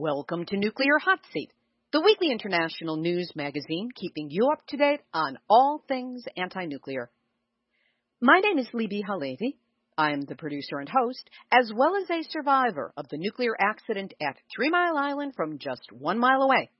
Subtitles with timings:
[0.00, 1.50] Welcome to Nuclear Hot Seat,
[1.92, 7.10] the weekly international news magazine keeping you up to date on all things anti-nuclear.
[8.20, 9.56] My name is Libby HaLevy.
[9.96, 14.14] I am the producer and host, as well as a survivor of the nuclear accident
[14.22, 16.70] at Three Mile Island from just one mile away.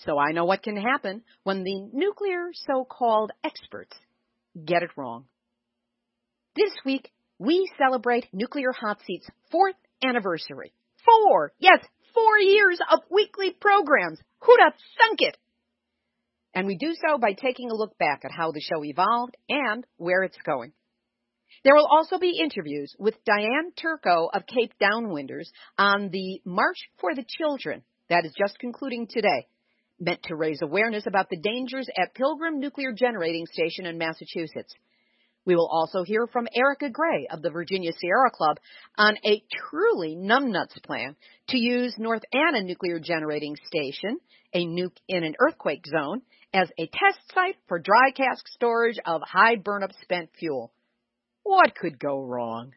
[0.00, 3.96] So I know what can happen when the nuclear so-called experts
[4.64, 5.26] get it wrong.
[6.56, 10.72] This week, we celebrate Nuclear Hot Seat's fourth anniversary.
[11.04, 11.52] Four!
[11.60, 11.78] Yes,
[12.16, 14.18] four years of weekly programs.
[14.40, 15.36] Who'd have thunk it?
[16.54, 19.86] And we do so by taking a look back at how the show evolved and
[19.98, 20.72] where it's going.
[21.64, 27.14] There will also be interviews with Diane Turco of Cape Downwinders on the March for
[27.14, 29.48] the Children that is just concluding today,
[29.98, 34.74] meant to raise awareness about the dangers at Pilgrim Nuclear Generating Station in Massachusetts.
[35.46, 38.58] We will also hear from Erica Gray of the Virginia Sierra Club
[38.98, 41.14] on a truly numbnuts plan
[41.48, 44.18] to use North Anna Nuclear Generating Station,
[44.52, 46.22] a nuke in an earthquake zone,
[46.52, 50.72] as a test site for dry cask storage of high burn-up spent fuel.
[51.44, 52.72] What could go wrong?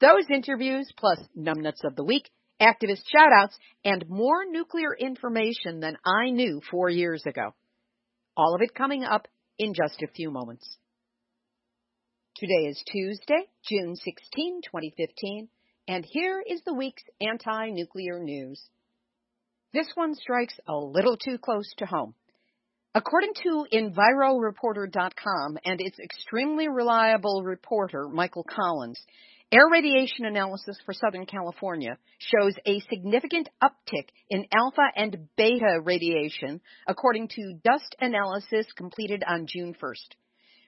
[0.00, 6.30] Those interviews, plus numbnuts of the week, activist shoutouts, and more nuclear information than I
[6.30, 7.54] knew four years ago.
[8.34, 10.78] All of it coming up in just a few moments.
[12.36, 15.48] Today is Tuesday, June 16, 2015,
[15.86, 18.60] and here is the week's anti-nuclear news.
[19.72, 22.16] This one strikes a little too close to home.
[22.92, 29.00] According to EnviroReporter.com and its extremely reliable reporter, Michael Collins,
[29.52, 36.60] air radiation analysis for Southern California shows a significant uptick in alpha and beta radiation,
[36.88, 40.16] according to dust analysis completed on June 1st.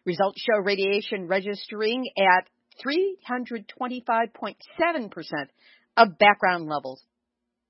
[0.06, 2.48] Results show radiation registering at
[2.86, 5.48] 325.7%
[5.96, 7.02] of background levels.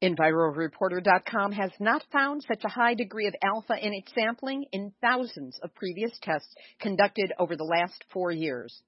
[0.02, 5.58] EnviroReporter.com has not found such a high degree of alpha in its sampling in thousands
[5.62, 8.82] of previous tests conducted over the last four years.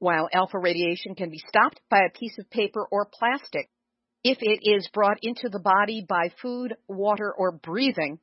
[0.00, 3.70] While alpha radiation can be stopped by a piece of paper or plastic,
[4.24, 8.18] if it is brought into the body by food, water, or breathing,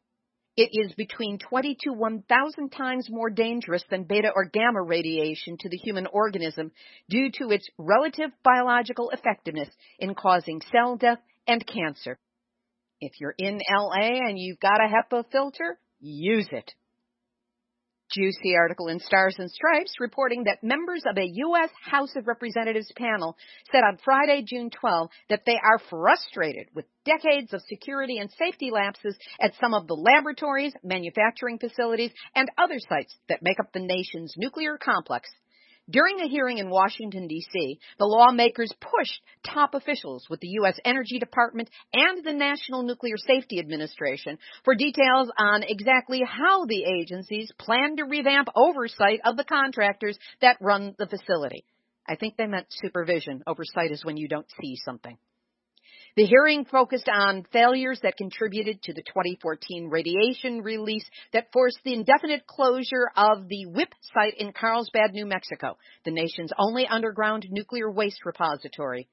[0.57, 5.69] it is between 20 to 1,000 times more dangerous than beta or gamma radiation to
[5.69, 6.71] the human organism
[7.09, 9.69] due to its relative biological effectiveness
[9.99, 12.17] in causing cell death and cancer.
[12.99, 16.73] If you're in LA and you've got a HEPA filter, use it
[18.09, 21.69] juicy article in Stars and Stripes reporting that members of a U.S.
[21.83, 23.35] House of Representatives panel
[23.71, 28.71] said on Friday, June 12, that they are frustrated with decades of security and safety
[28.71, 33.79] lapses at some of the laboratories, manufacturing facilities, and other sites that make up the
[33.79, 35.29] nation's nuclear complex
[35.89, 40.77] during a hearing in Washington, D.C., the lawmakers pushed top officials with the U.S.
[40.83, 47.51] Energy Department and the National Nuclear Safety Administration for details on exactly how the agencies
[47.57, 51.63] plan to revamp oversight of the contractors that run the facility.
[52.07, 53.43] I think they meant supervision.
[53.47, 55.17] Oversight is when you don't see something.
[56.17, 61.93] The hearing focused on failures that contributed to the 2014 radiation release that forced the
[61.93, 67.91] indefinite closure of the WIPP site in Carlsbad, New Mexico, the nation's only underground nuclear
[67.91, 69.07] waste repository.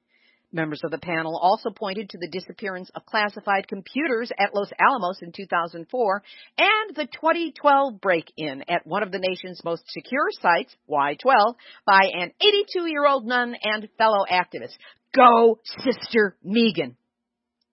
[0.51, 5.19] Members of the panel also pointed to the disappearance of classified computers at Los Alamos
[5.21, 6.23] in 2004
[6.57, 11.55] and the 2012 break-in at one of the nation's most secure sites, Y12,
[11.85, 14.79] by an 82-year-old nun and fellow activist.
[15.15, 16.97] Go, Sister Megan.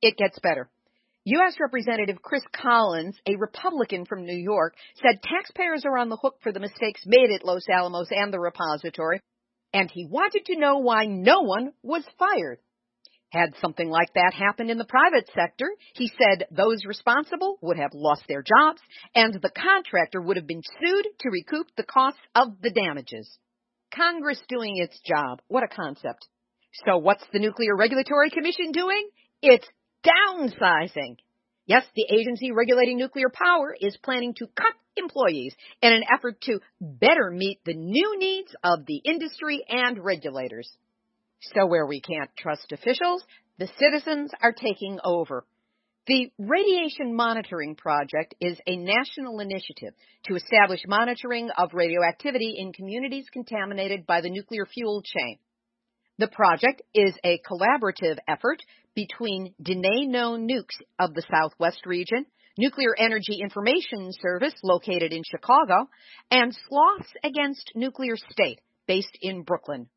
[0.01, 0.69] It gets better.
[1.25, 1.55] U.S.
[1.59, 6.51] Representative Chris Collins, a Republican from New York, said taxpayers are on the hook for
[6.51, 9.21] the mistakes made at Los Alamos and the repository,
[9.73, 12.59] and he wanted to know why no one was fired.
[13.29, 17.91] Had something like that happened in the private sector, he said those responsible would have
[17.93, 18.81] lost their jobs
[19.15, 23.37] and the contractor would have been sued to recoup the costs of the damages.
[23.95, 25.41] Congress doing its job.
[25.47, 26.27] What a concept.
[26.85, 29.09] So what's the Nuclear Regulatory Commission doing?
[29.41, 29.67] It's
[30.05, 31.17] downsizing.
[31.65, 36.59] Yes, the agency regulating nuclear power is planning to cut employees in an effort to
[36.79, 40.69] better meet the new needs of the industry and regulators.
[41.53, 43.23] So where we can't trust officials,
[43.57, 45.45] the citizens are taking over.
[46.07, 49.93] The Radiation Monitoring Project is a national initiative
[50.25, 55.37] to establish monitoring of radioactivity in communities contaminated by the nuclear fuel chain.
[56.21, 58.61] The project is a collaborative effort
[58.93, 62.27] between Dene No Nukes of the Southwest region,
[62.59, 65.89] Nuclear Energy Information Service located in Chicago,
[66.29, 69.89] and Sloths Against Nuclear State based in Brooklyn.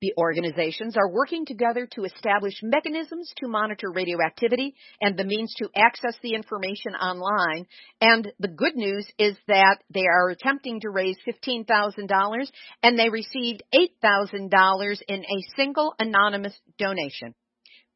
[0.00, 5.68] The organizations are working together to establish mechanisms to monitor radioactivity and the means to
[5.74, 7.66] access the information online.
[8.00, 12.50] And the good news is that they are attempting to raise $15,000
[12.84, 17.34] and they received $8,000 in a single anonymous donation.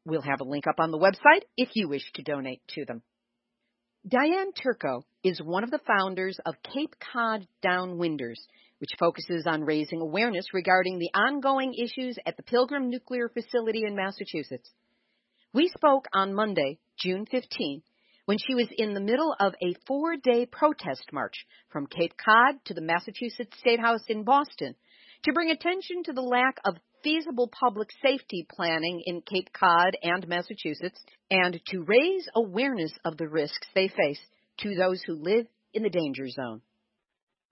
[0.05, 3.01] We'll have a link up on the website if you wish to donate to them.
[4.05, 8.39] Diane Turco is one of the founders of Cape Cod Downwinders
[8.83, 13.95] which focuses on raising awareness regarding the ongoing issues at the Pilgrim Nuclear Facility in
[13.95, 14.69] Massachusetts.
[15.53, 17.81] We spoke on Monday, June 15,
[18.25, 22.55] when she was in the middle of a four day protest march from Cape Cod
[22.65, 24.75] to the Massachusetts State House in Boston
[25.23, 26.75] to bring attention to the lack of
[27.05, 31.01] feasible public safety planning in Cape Cod and Massachusetts
[31.31, 34.19] and to raise awareness of the risks they face
[34.57, 36.59] to those who live in the danger zone.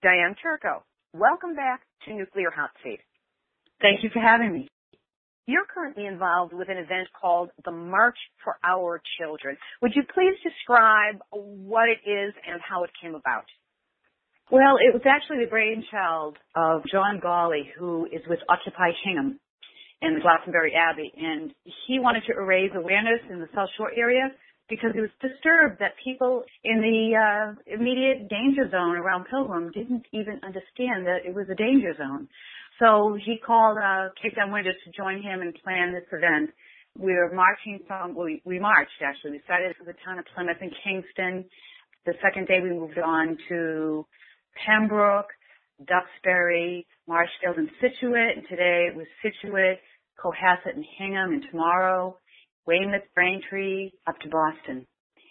[0.03, 0.83] Diane Turco,
[1.13, 3.01] Welcome back to Nuclear Hot Seat.
[3.81, 4.69] Thank you for having me.
[5.45, 8.15] You're currently involved with an event called the March
[8.45, 9.57] for Our Children.
[9.81, 13.43] Would you please describe what it is and how it came about?
[14.49, 19.37] Well, it was actually the brainchild of John Gawley, who is with Occupy Hingham
[20.01, 21.51] in the Glastonbury Abbey, and
[21.87, 24.31] he wanted to raise awareness in the South Shore area
[24.71, 30.07] because he was disturbed that people in the uh, immediate danger zone around Pilgrim didn't
[30.15, 32.31] even understand that it was a danger zone.
[32.79, 36.55] So he called uh, Cape Downwinders to join him and plan this event.
[36.97, 39.31] We were marching from, we, we marched actually.
[39.31, 41.43] We started from the town of Plymouth and Kingston.
[42.05, 44.07] The second day we moved on to
[44.55, 45.29] Pembroke,
[45.83, 48.39] Duxbury, Marshfield, and Scituate.
[48.39, 49.83] And today it was Scituate,
[50.15, 51.33] Cohasset, and Hingham.
[51.35, 52.17] And tomorrow
[52.65, 54.85] Weymouth, Braintree, up to Boston.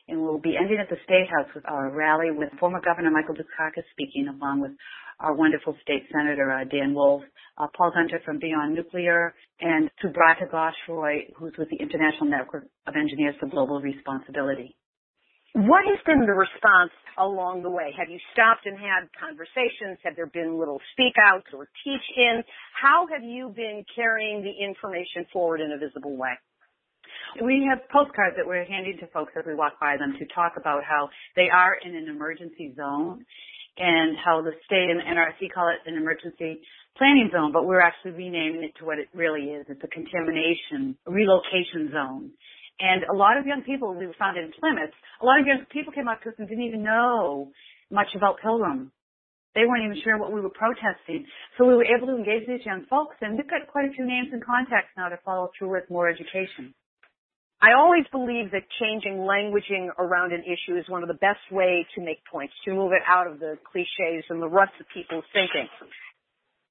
[0.08, 3.36] And we'll be ending at the State House with our rally with former Governor Michael
[3.36, 4.72] Dukakis speaking, along with
[5.20, 7.22] our wonderful state senator, uh, Dan Wolf,
[7.58, 12.94] uh, Paul Gunter from Beyond Nuclear, and Subrata Ghosh who's with the International Network of
[12.96, 14.76] Engineers for Global Responsibility.
[15.52, 17.92] What has been the response along the way?
[17.98, 19.98] Have you stopped and had conversations?
[20.04, 22.44] Have there been little speak outs or teach ins?
[22.80, 26.38] How have you been carrying the information forward in a visible way?
[27.38, 30.54] We have postcards that we're handing to folks as we walk by them to talk
[30.56, 33.24] about how they are in an emergency zone
[33.78, 36.60] and how the state and NRC call it an emergency
[36.98, 39.66] planning zone, but we're actually renaming it to what it really is.
[39.68, 42.30] It's a contamination relocation zone.
[42.80, 45.64] And a lot of young people, we were found in Plymouth, a lot of young
[45.70, 47.52] people came up to us and didn't even know
[47.90, 48.90] much about Pilgrim.
[49.54, 51.26] They weren't even sure what we were protesting.
[51.58, 54.06] So we were able to engage these young folks and we've got quite a few
[54.06, 56.72] names and contacts now to follow through with more education.
[57.62, 61.84] I always believe that changing languaging around an issue is one of the best ways
[61.94, 65.28] to make points, to move it out of the cliches and the ruts of people's
[65.34, 65.68] thinking.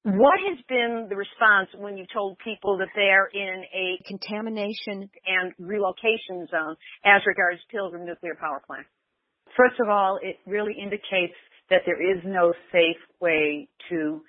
[0.02, 5.52] What has been the response when you told people that they're in a contamination and
[5.60, 8.86] relocation zone as regards Pilgrim Nuclear Power Plant?
[9.56, 11.36] First of all, it really indicates
[11.68, 14.22] that there is no safe way to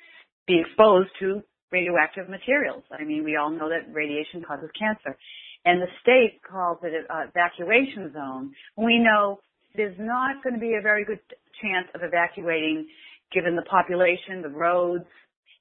[0.46, 1.42] be exposed to
[1.72, 2.84] radioactive materials.
[2.92, 5.18] I mean, we all know that radiation causes cancer
[5.66, 9.40] and the state calls it an evacuation zone, we know
[9.76, 11.20] there's not going to be a very good
[11.62, 12.88] chance of evacuating
[13.32, 15.06] given the population, the roads,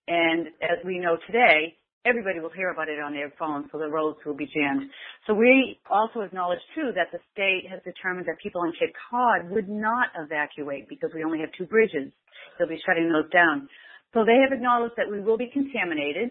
[0.09, 3.89] and as we know today, everybody will hear about it on their phone, so the
[3.89, 4.91] roads will be jammed.
[5.27, 9.51] So we also acknowledge too that the state has determined that people in Cape Cod
[9.51, 12.11] would not evacuate because we only have two bridges.
[12.59, 13.69] They'll be shutting those down.
[14.15, 16.31] So they have acknowledged that we will be contaminated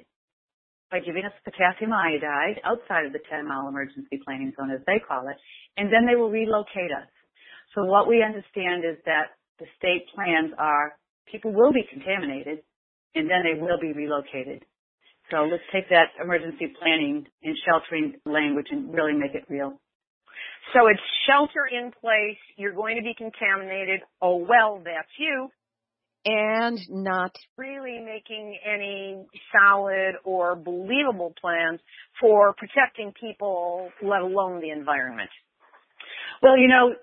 [0.91, 4.99] by giving us potassium iodide outside of the 10 mile emergency planning zone as they
[4.99, 5.37] call it,
[5.77, 7.07] and then they will relocate us.
[7.75, 10.97] So what we understand is that the state plans are
[11.31, 12.59] people will be contaminated
[13.15, 14.65] and then they will be relocated.
[15.29, 19.79] So let's take that emergency planning and sheltering language and really make it real.
[20.73, 25.49] So it's shelter in place, you're going to be contaminated, oh well, that's you,
[26.25, 31.79] and not really making any solid or believable plans
[32.19, 35.29] for protecting people, let alone the environment.
[36.41, 36.95] Well, you know,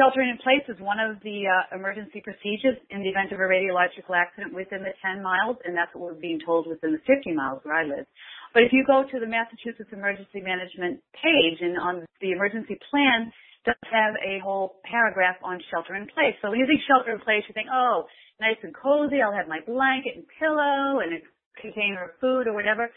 [0.00, 3.44] sheltering in place is one of the uh, emergency procedures in the event of a
[3.44, 7.36] radiological accident within the 10 miles, and that's what we're being told within the 50
[7.36, 8.08] miles where I live.
[8.56, 13.28] But if you go to the Massachusetts Emergency Management page and on the emergency plan,
[13.64, 16.34] does have a whole paragraph on shelter in place.
[16.42, 18.08] So when you think shelter in place, you think, oh,
[18.42, 19.22] nice and cozy.
[19.22, 21.20] I'll have my blanket and pillow and a
[21.62, 22.90] container of food or whatever.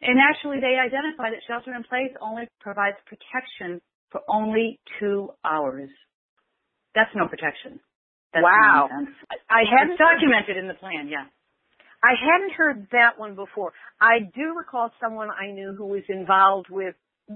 [0.00, 5.90] And actually, they identify that shelter in place only provides protection for only two hours.
[6.94, 7.80] That's no protection.
[8.32, 8.88] That's wow.
[8.90, 9.16] Nonsense.
[9.50, 11.26] I hadn't it's documented in the plan, yeah.
[12.02, 13.72] I hadn't heard that one before.
[14.00, 16.94] I do recall someone I knew who was involved with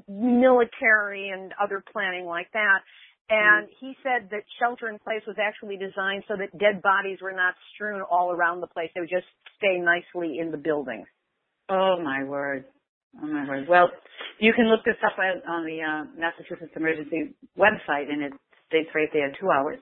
[0.09, 2.79] military and other planning like that.
[3.33, 7.33] And he said that shelter in place was actually designed so that dead bodies were
[7.33, 8.91] not strewn all around the place.
[8.95, 11.07] They would just stay nicely in the building.
[11.71, 12.67] Oh my word.
[13.17, 13.69] Oh my word.
[13.69, 13.89] Well,
[14.39, 18.33] you can look this up on the uh, Massachusetts Emergency website, and it
[18.69, 19.79] states right there two hours.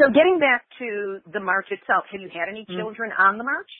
[0.00, 2.76] So, getting back to the march itself, have you had any mm.
[2.76, 3.22] children mm.
[3.22, 3.70] on the march?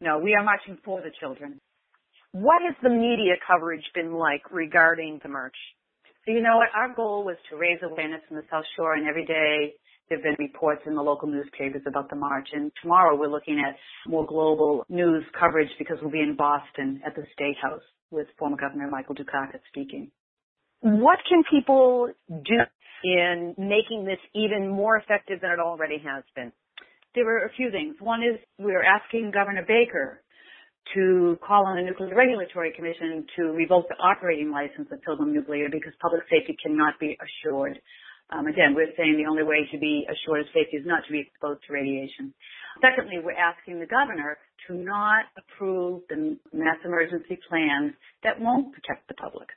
[0.00, 1.60] No, we are marching for the children.
[2.32, 5.54] What has the media coverage been like regarding the march?
[6.26, 6.68] So, you know what?
[6.74, 9.74] Our goal was to raise awareness in the South Shore, and every day
[10.08, 12.48] there have been reports in the local newspapers about the march.
[12.52, 13.76] And tomorrow we're looking at
[14.10, 18.56] more global news coverage because we'll be in Boston at the State House with former
[18.56, 20.10] Governor Michael Dukakis speaking.
[20.80, 22.56] What can people do
[23.04, 26.52] in making this even more effective than it already has been?
[27.14, 27.96] There are a few things.
[28.00, 30.22] One is we're asking Governor Baker
[30.92, 35.68] to call on the Nuclear Regulatory Commission to revoke the operating license of Pilgrim Nuclear
[35.70, 37.80] because public safety cannot be assured.
[38.30, 41.12] Um, again, we're saying the only way to be assured of safety is not to
[41.12, 42.32] be exposed to radiation.
[42.80, 49.08] Secondly, we're asking the governor to not approve the mass emergency plans that won't protect
[49.08, 49.48] the public.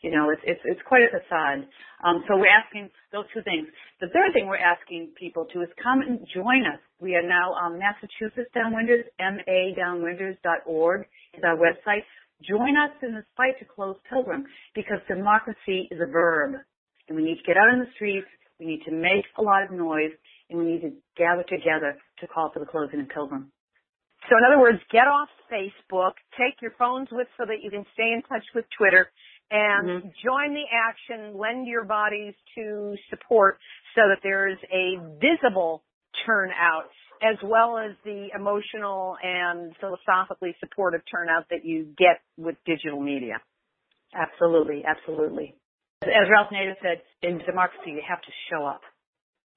[0.00, 1.68] You know, it's it's it's quite a facade.
[2.02, 3.68] Um, so we're asking those two things.
[4.00, 6.80] The third thing we're asking people to is come and join us.
[7.00, 11.00] We are now um, Massachusetts Downwinders, madownwinders.org
[11.34, 12.04] is our website.
[12.48, 16.56] Join us in this fight to close Pilgrim because democracy is a verb,
[17.08, 18.28] and we need to get out in the streets.
[18.58, 20.12] We need to make a lot of noise,
[20.48, 23.52] and we need to gather together to call for the closing of Pilgrim.
[24.28, 27.84] So in other words, get off Facebook, take your phones with so that you can
[27.94, 29.08] stay in touch with Twitter,
[29.50, 30.08] and mm-hmm.
[30.24, 33.58] join the action, lend your bodies to support
[33.94, 35.82] so that there's a visible
[36.26, 36.90] turnout
[37.22, 43.40] as well as the emotional and philosophically supportive turnout that you get with digital media.
[44.14, 45.54] Absolutely, absolutely.
[46.02, 48.80] As Ralph Nader said, in democracy you have to show up.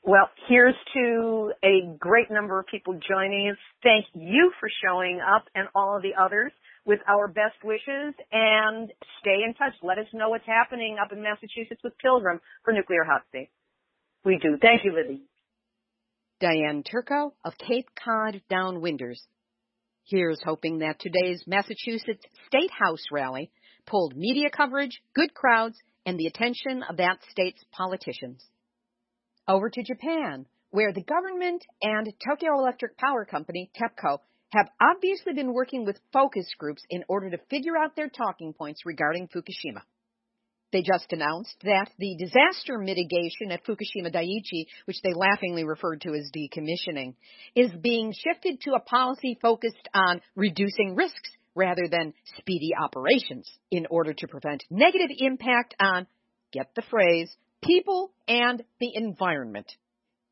[0.04, 3.58] Well, here's to a great number of people joining us.
[3.82, 6.52] Thank you for showing up and all of the others
[6.86, 9.74] with our best wishes and stay in touch.
[9.82, 13.24] Let us know what's happening up in Massachusetts with Pilgrim for Nuclear Hot.
[14.26, 14.58] We do.
[14.62, 15.24] Thank you, Libby.
[16.40, 19.20] Diane Turco of Cape Cod Downwinders.
[20.06, 23.50] Here's hoping that today's Massachusetts State House rally
[23.86, 28.44] pulled media coverage, good crowds, and the attention of that state's politicians.
[29.48, 34.20] Over to Japan, where the government and Tokyo Electric Power Company, TEPCO,
[34.54, 38.82] have obviously been working with focus groups in order to figure out their talking points
[38.86, 39.82] regarding Fukushima.
[40.72, 46.14] They just announced that the disaster mitigation at Fukushima Daiichi, which they laughingly referred to
[46.14, 47.14] as decommissioning,
[47.56, 53.86] is being shifted to a policy focused on reducing risks rather than speedy operations in
[53.90, 56.08] order to prevent negative impact on,
[56.52, 59.72] get the phrase, people and the environment.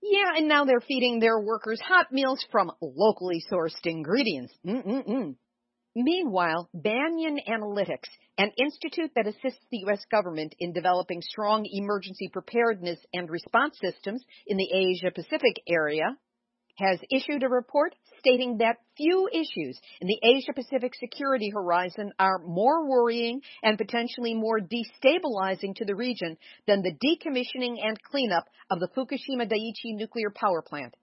[0.01, 4.53] Yeah, and now they're feeding their workers hot meals from locally sourced ingredients.
[4.65, 5.36] Mm-mm-mm.
[5.96, 10.03] Meanwhile, Banyan Analytics, an institute that assists the U.S.
[10.10, 16.17] government in developing strong emergency preparedness and response systems in the Asia Pacific area,
[16.77, 22.39] has issued a report stating that few issues in the Asia Pacific security horizon are
[22.45, 26.37] more worrying and potentially more destabilizing to the region
[26.67, 30.95] than the decommissioning and cleanup of the Fukushima Daiichi nuclear power plant.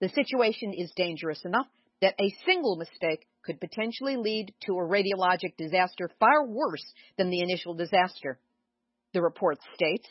[0.00, 1.66] The situation is dangerous enough
[2.00, 6.84] that a single mistake could potentially lead to a radiologic disaster far worse
[7.16, 8.38] than the initial disaster.
[9.12, 10.06] The report states,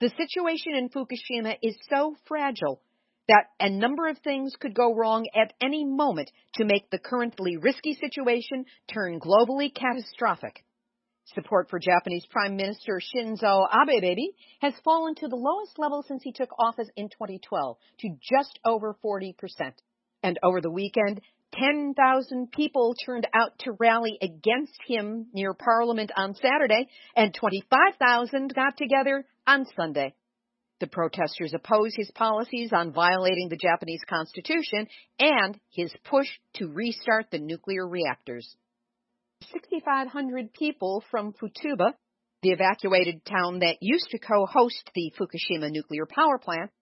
[0.00, 2.80] the situation in Fukushima is so fragile
[3.28, 7.56] that a number of things could go wrong at any moment to make the currently
[7.56, 10.64] risky situation turn globally catastrophic.
[11.34, 16.22] Support for Japanese Prime Minister Shinzo Abe baby has fallen to the lowest level since
[16.22, 19.34] he took office in 2012 to just over 40%.
[20.24, 21.20] And over the weekend,
[21.54, 28.76] 10,000 people turned out to rally against him near Parliament on Saturday, and 25,000 got
[28.76, 30.14] together on Sunday.
[30.82, 37.26] The protesters oppose his policies on violating the Japanese constitution and his push to restart
[37.30, 38.56] the nuclear reactors.
[39.52, 41.92] 6,500 people from Futaba,
[42.42, 46.72] the evacuated town that used to co-host the Fukushima nuclear power plant,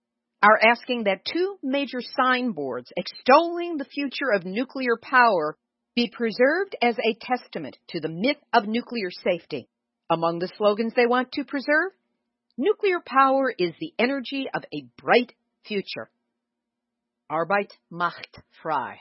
[0.42, 5.58] are asking that two major signboards extolling the future of nuclear power
[5.94, 9.68] be preserved as a testament to the myth of nuclear safety.
[10.08, 11.92] Among the slogans they want to preserve,
[12.56, 15.32] nuclear power is the energy of a bright
[15.66, 16.10] future.
[17.30, 18.98] Arbeit macht frei.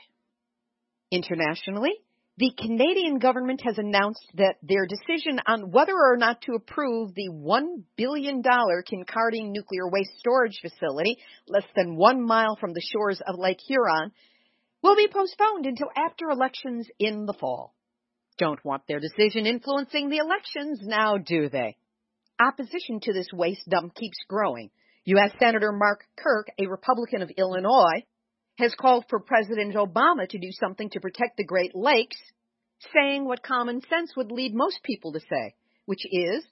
[1.10, 1.92] Internationally,
[2.40, 7.28] the Canadian government has announced that their decision on whether or not to approve the
[7.30, 13.38] $1 billion Kincardine nuclear waste storage facility, less than one mile from the shores of
[13.38, 14.12] Lake Huron,
[14.82, 17.74] will be postponed until after elections in the fall.
[18.38, 21.76] Don't want their decision influencing the elections now, do they?
[22.40, 24.70] Opposition to this waste dump keeps growing.
[25.04, 25.30] U.S.
[25.38, 28.02] Senator Mark Kirk, a Republican of Illinois,
[28.58, 32.16] has called for President Obama to do something to protect the Great Lakes,
[32.94, 35.54] saying what common sense would lead most people to say,
[35.84, 36.42] which is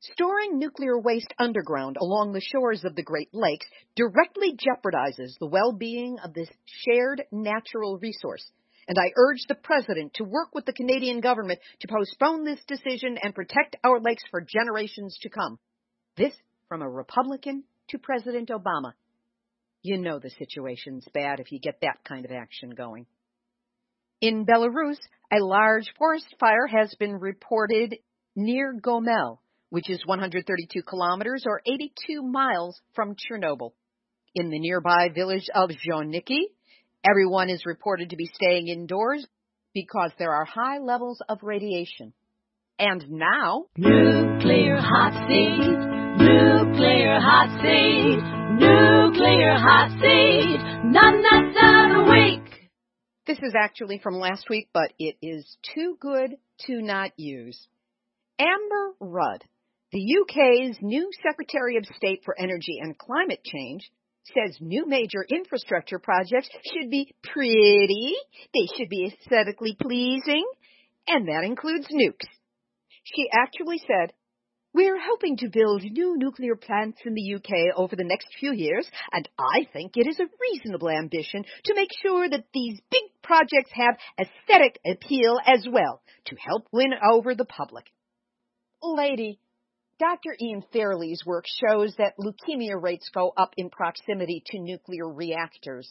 [0.00, 6.18] storing nuclear waste underground along the shores of the Great Lakes directly jeopardizes the well-being
[6.22, 8.44] of this shared natural resource.
[8.88, 13.18] And I urge the President to work with the Canadian government to postpone this decision
[13.22, 15.58] and protect our lakes for generations to come.
[16.16, 16.32] This
[16.68, 18.92] from a Republican to President Obama.
[19.82, 23.06] You know the situation's bad if you get that kind of action going.
[24.20, 24.98] In Belarus,
[25.30, 27.94] a large forest fire has been reported
[28.34, 33.72] near Gomel, which is 132 kilometers or 82 miles from Chernobyl.
[34.34, 36.46] In the nearby village of Zhonniki,
[37.04, 39.26] everyone is reported to be staying indoors
[39.74, 42.12] because there are high levels of radiation.
[42.78, 48.38] And now, nuclear hot seat, nuclear hot seat.
[48.58, 52.70] Nuclear hot seat, none that's out a week.
[53.24, 56.34] This is actually from last week, but it is too good
[56.66, 57.68] to not use.
[58.40, 59.44] Amber Rudd,
[59.92, 63.88] the UK's new Secretary of State for Energy and Climate Change,
[64.34, 68.14] says new major infrastructure projects should be pretty,
[68.54, 70.46] they should be aesthetically pleasing,
[71.06, 72.28] and that includes nukes.
[73.04, 74.12] She actually said
[74.74, 78.88] we're hoping to build new nuclear plants in the UK over the next few years,
[79.10, 83.72] and I think it is a reasonable ambition to make sure that these big projects
[83.72, 87.86] have aesthetic appeal as well to help win over the public.
[88.82, 89.40] Lady,
[89.98, 90.36] Dr.
[90.40, 95.90] Ian Fairlie's work shows that leukemia rates go up in proximity to nuclear reactors.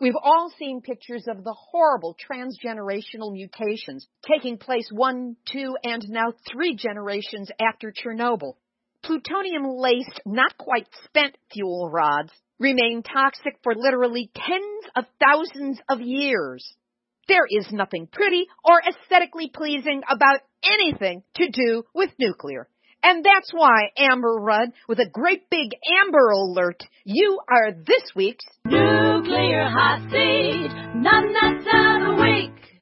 [0.00, 6.32] We've all seen pictures of the horrible transgenerational mutations taking place one, two, and now
[6.50, 8.54] three generations after Chernobyl.
[9.04, 16.00] Plutonium laced, not quite spent fuel rods remain toxic for literally tens of thousands of
[16.00, 16.74] years.
[17.28, 22.68] There is nothing pretty or aesthetically pleasing about anything to do with nuclear.
[23.06, 28.46] And that's why, Amber Rudd, with a great big Amber alert, you are this week's
[28.64, 32.80] Nuclear Hot Seat, none that's out a week.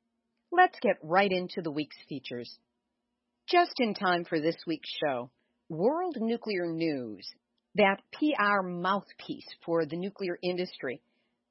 [0.53, 2.57] Let's get right into the week's features.
[3.51, 5.29] Just in time for this week's show,
[5.69, 7.29] World Nuclear News,
[7.75, 11.03] that PR mouthpiece for the nuclear industry,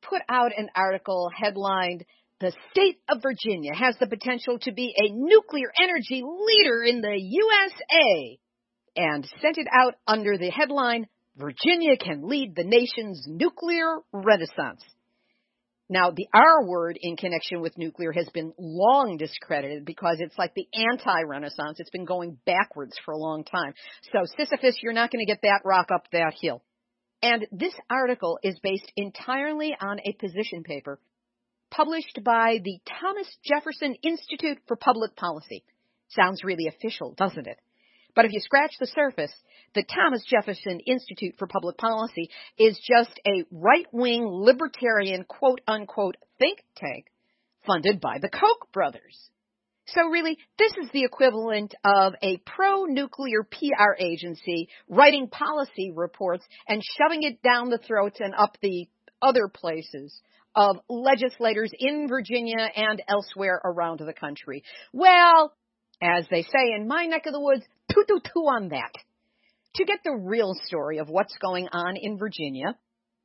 [0.01, 2.05] put out an article headlined
[2.39, 7.15] the state of Virginia has the potential to be a nuclear energy leader in the
[7.19, 8.39] USA
[8.95, 14.83] and sent it out under the headline, Virginia can lead the nation's nuclear renaissance.
[15.89, 20.53] Now, the R word in connection with nuclear has been long discredited because it's like
[20.53, 21.79] the anti-renaissance.
[21.79, 23.73] It's been going backwards for a long time.
[24.13, 26.63] So, Sisyphus, you're not going to get that rock up that hill.
[27.21, 30.97] And this article is based entirely on a position paper
[31.69, 35.63] published by the Thomas Jefferson Institute for Public Policy.
[36.09, 37.57] Sounds really official, doesn't it?
[38.15, 39.33] But if you scratch the surface,
[39.73, 46.59] the Thomas Jefferson Institute for Public Policy is just a right-wing libertarian quote unquote think
[46.75, 47.05] tank
[47.65, 49.29] funded by the Koch brothers.
[49.87, 56.81] So really, this is the equivalent of a pro-nuclear PR agency writing policy reports and
[56.97, 58.87] shoving it down the throats and up the
[59.21, 60.21] other places
[60.55, 64.63] of legislators in Virginia and elsewhere around the country.
[64.93, 65.53] Well,
[66.01, 68.91] as they say in my neck of the woods, two, two, two on that.
[69.75, 72.75] To get the real story of what's going on in Virginia,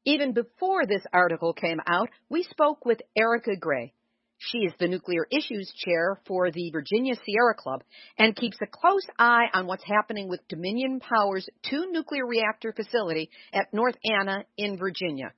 [0.04, 3.92] even before this article came out, we spoke with Erica Gray.
[4.38, 7.82] She is the Nuclear Issues Chair for the Virginia Sierra Club
[8.18, 13.30] and keeps a close eye on what's happening with Dominion Power's two nuclear reactor facility
[13.52, 15.32] at North Anna in Virginia.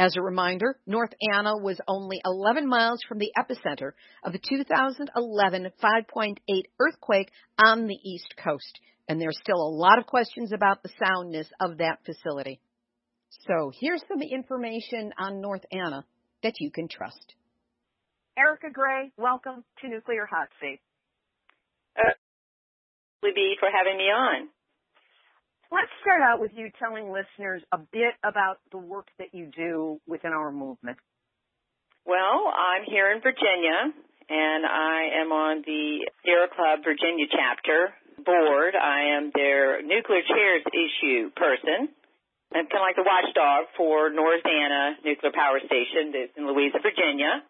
[0.00, 3.90] As a reminder, North Anna was only 11 miles from the epicenter
[4.24, 6.36] of the 2011 5.8
[6.80, 7.30] earthquake
[7.62, 11.76] on the East Coast, and there's still a lot of questions about the soundness of
[11.78, 12.62] that facility.
[13.46, 16.06] So here's some information on North Anna
[16.42, 17.34] that you can trust.
[18.38, 20.80] Erica Gray, welcome to Nuclear Hot Seat.
[21.98, 22.14] Uh,
[23.22, 24.48] Libby, for having me on.
[25.70, 30.02] Let's start out with you telling listeners a bit about the work that you do
[30.02, 30.98] within our movement.
[32.02, 33.94] Well, I'm here in Virginia,
[34.26, 38.74] and I am on the Sierra Club Virginia chapter board.
[38.74, 41.86] I am their nuclear chairs issue person.
[42.50, 46.82] I'm kind of like the watchdog for North Anna Nuclear Power Station that's in Louisa,
[46.82, 47.46] Virginia.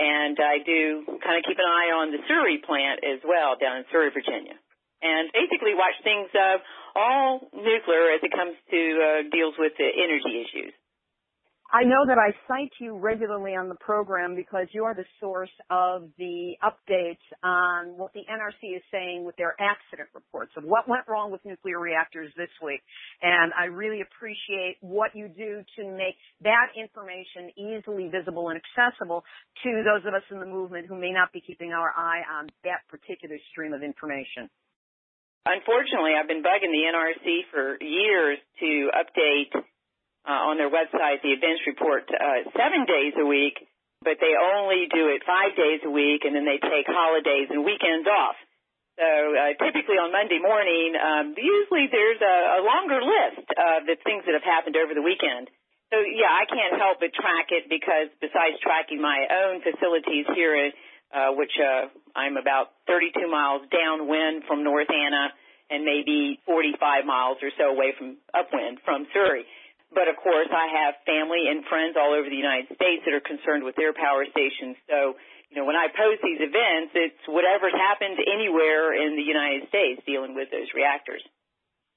[0.00, 3.84] And I do kind of keep an eye on the Surry plant as well down
[3.84, 4.56] in Surry, Virginia.
[5.04, 6.64] And basically watch things uh,
[6.96, 10.72] all nuclear as it comes to uh, deals with the energy issues.
[11.74, 15.50] I know that I cite you regularly on the program because you are the source
[15.70, 20.86] of the updates on what the NRC is saying with their accident reports of what
[20.88, 22.78] went wrong with nuclear reactors this week.
[23.22, 29.24] And I really appreciate what you do to make that information easily visible and accessible
[29.64, 32.46] to those of us in the movement who may not be keeping our eye on
[32.62, 34.46] that particular stream of information.
[35.44, 41.36] Unfortunately, I've been bugging the NRC for years to update uh, on their website the
[41.36, 43.60] events report uh, seven days a week,
[44.00, 47.60] but they only do it five days a week, and then they take holidays and
[47.60, 48.40] weekends off.
[48.96, 54.00] So uh, typically on Monday morning, um, usually there's a, a longer list of the
[54.00, 55.52] things that have happened over the weekend.
[55.92, 60.56] So yeah, I can't help but track it because besides tracking my own facilities here
[61.14, 61.86] uh, which uh,
[62.18, 65.30] I'm about 32 miles downwind from North Anna
[65.70, 69.46] and maybe 45 miles or so away from upwind from Surry.
[69.94, 73.22] But of course, I have family and friends all over the United States that are
[73.22, 74.74] concerned with their power stations.
[74.90, 75.14] So,
[75.48, 80.02] you know, when I post these events, it's whatever's happened anywhere in the United States
[80.02, 81.22] dealing with those reactors.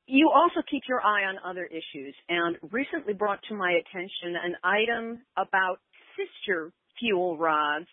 [0.05, 4.55] You also keep your eye on other issues and recently brought to my attention an
[4.63, 5.81] item about
[6.15, 7.89] sister fuel rods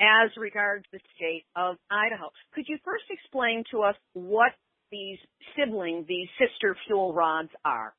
[0.00, 2.30] as regards the state of Idaho.
[2.54, 4.52] Could you first explain to us what
[4.90, 5.18] these
[5.54, 7.94] sibling, these sister fuel rods are?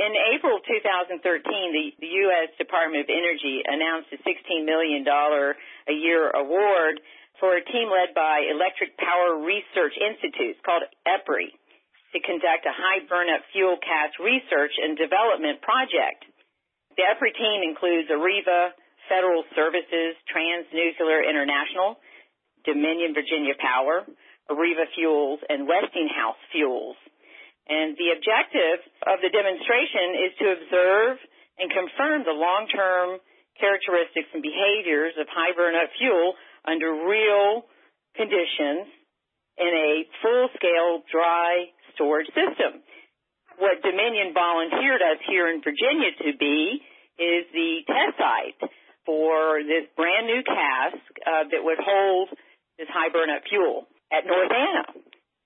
[0.00, 2.48] In April 2013, the, the U.S.
[2.56, 7.04] Department of Energy announced a $16 million a year award
[7.36, 11.52] for a team led by Electric Power Research Institute called EPRI
[12.16, 16.24] to conduct a high burnup fuel cask research and development project.
[16.96, 18.72] The EPRI team includes AREVA,
[19.10, 21.98] Federal Services, Transnuclear International,
[22.62, 24.06] Dominion Virginia Power,
[24.46, 26.94] AREVA Fuels, and Westinghouse Fuels.
[27.66, 28.78] And the objective
[29.10, 31.14] of the demonstration is to observe
[31.58, 33.18] and confirm the long-term
[33.58, 37.66] characteristics and behaviors of high burnup fuel under real
[38.14, 38.88] conditions
[39.58, 39.90] in a
[40.22, 42.80] full-scale dry storage system.
[43.58, 46.80] What Dominion volunteered us here in Virginia to be
[47.20, 48.56] is the test site
[49.06, 52.28] for this brand new cask uh, that would hold
[52.78, 54.84] this high burnup fuel at North Anna.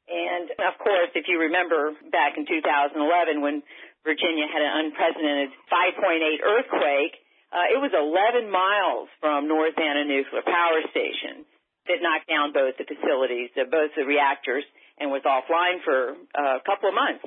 [0.05, 3.65] And of course, if you remember back in 2011 when
[4.05, 7.15] Virginia had an unprecedented 5.8 earthquake,
[7.55, 11.49] uh, it was 11 miles from North Anna Nuclear Power Station
[11.89, 14.65] that knocked down both the facilities, uh, both the reactors,
[14.99, 17.25] and was offline for uh, a couple of months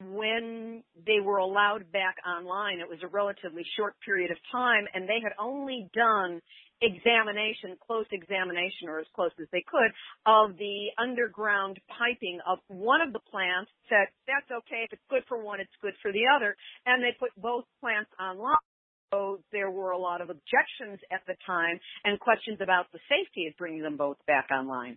[0.00, 5.08] when they were allowed back online, it was a relatively short period of time, and
[5.08, 6.40] they had only done
[6.80, 9.92] examination, close examination, or as close as they could,
[10.24, 13.70] of the underground piping of one of the plants.
[13.88, 17.12] Said that's okay if it's good for one, it's good for the other, and they
[17.18, 18.64] put both plants online.
[19.12, 23.48] So there were a lot of objections at the time and questions about the safety
[23.48, 24.96] of bringing them both back online.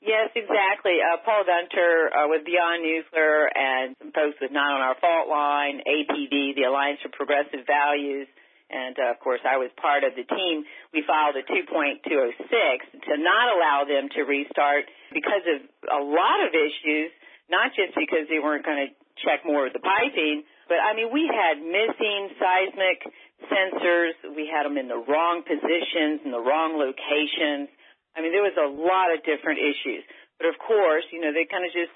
[0.00, 0.96] Yes, exactly.
[0.96, 5.28] Uh, Paul Gunter uh, with Beyond Nuclear and some folks with Not on Our Fault
[5.28, 8.24] Line, APV, the Alliance for Progressive Values,
[8.72, 10.64] and uh, of course I was part of the team.
[10.96, 16.56] We filed a 2.206 to not allow them to restart because of a lot of
[16.56, 17.12] issues,
[17.52, 21.12] not just because they weren't going to check more of the piping, but I mean
[21.12, 23.04] we had missing seismic
[23.52, 24.16] sensors.
[24.32, 27.68] We had them in the wrong positions, in the wrong locations
[28.16, 30.02] I mean, there was a lot of different issues.
[30.38, 31.92] But of course, you know, they kind of just,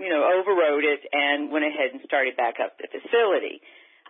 [0.00, 3.60] you know, overrode it and went ahead and started back up the facility.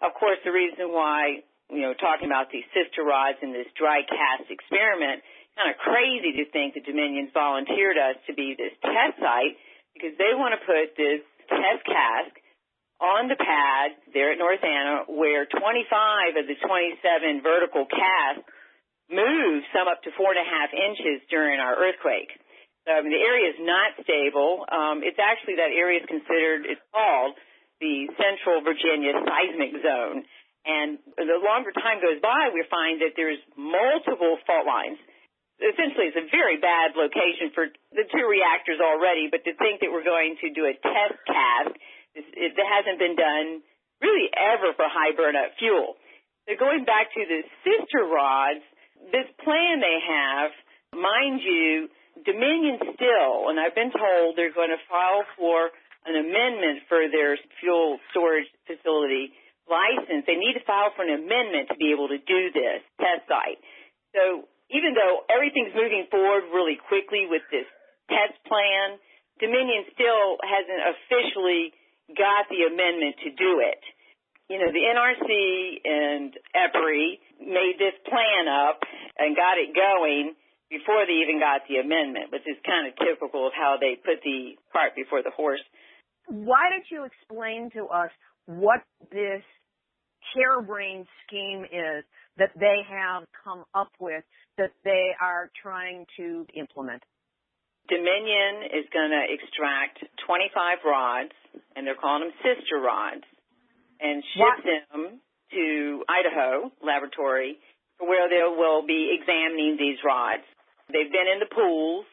[0.00, 4.04] Of course, the reason why you know, talking about these sister rods and this dry
[4.04, 5.24] cask experiment,
[5.56, 9.56] kind of crazy to think that Dominion's volunteered us to be this test site
[9.96, 12.32] because they want to put this test cask
[13.00, 15.58] on the pad there at North Anna where 25
[16.38, 18.53] of the 27 vertical casks
[19.14, 22.34] moved some up to four and a half inches during our earthquake.
[22.84, 24.66] So, mean, the area is not stable.
[24.68, 27.32] Um, it's actually that area is considered, it's called
[27.80, 30.26] the Central Virginia Seismic Zone.
[30.64, 35.00] And the longer time goes by, we find that there's multiple fault lines.
[35.60, 39.92] Essentially, it's a very bad location for the two reactors already, but to think that
[39.92, 41.72] we're going to do a test cask,
[42.16, 43.60] it hasn't been done
[44.00, 45.96] really ever for high burnup fuel.
[46.48, 48.64] So going back to the sister rods,
[49.12, 50.50] this plan they have,
[50.94, 51.88] mind you,
[52.22, 55.74] Dominion still, and I've been told they're going to file for
[56.06, 59.34] an amendment for their fuel storage facility
[59.66, 60.22] license.
[60.28, 63.58] They need to file for an amendment to be able to do this test site.
[64.14, 67.66] So even though everything's moving forward really quickly with this
[68.08, 69.00] test plan,
[69.42, 71.74] Dominion still hasn't officially
[72.14, 73.80] got the amendment to do it.
[74.48, 78.80] You know, the NRC and EPRI made this plan up
[79.18, 80.34] and got it going
[80.68, 84.20] before they even got the amendment, which is kind of typical of how they put
[84.22, 85.62] the cart before the horse.
[86.26, 88.10] Why don't you explain to us
[88.46, 89.44] what this
[90.34, 92.04] harebrained scheme is
[92.36, 94.24] that they have come up with
[94.58, 97.02] that they are trying to implement?
[97.88, 101.36] Dominion is going to extract 25 rods,
[101.76, 103.24] and they're calling them sister rods,
[104.00, 104.64] and ship what?
[104.64, 105.20] them
[105.52, 107.58] to Idaho laboratory
[108.02, 110.42] where they will be examining these rods.
[110.90, 112.06] They've been in the pools.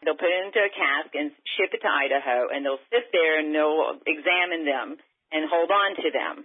[0.00, 3.40] They'll put it into a cask and ship it to Idaho, and they'll sit there
[3.40, 4.96] and they'll examine them
[5.32, 6.44] and hold on to them.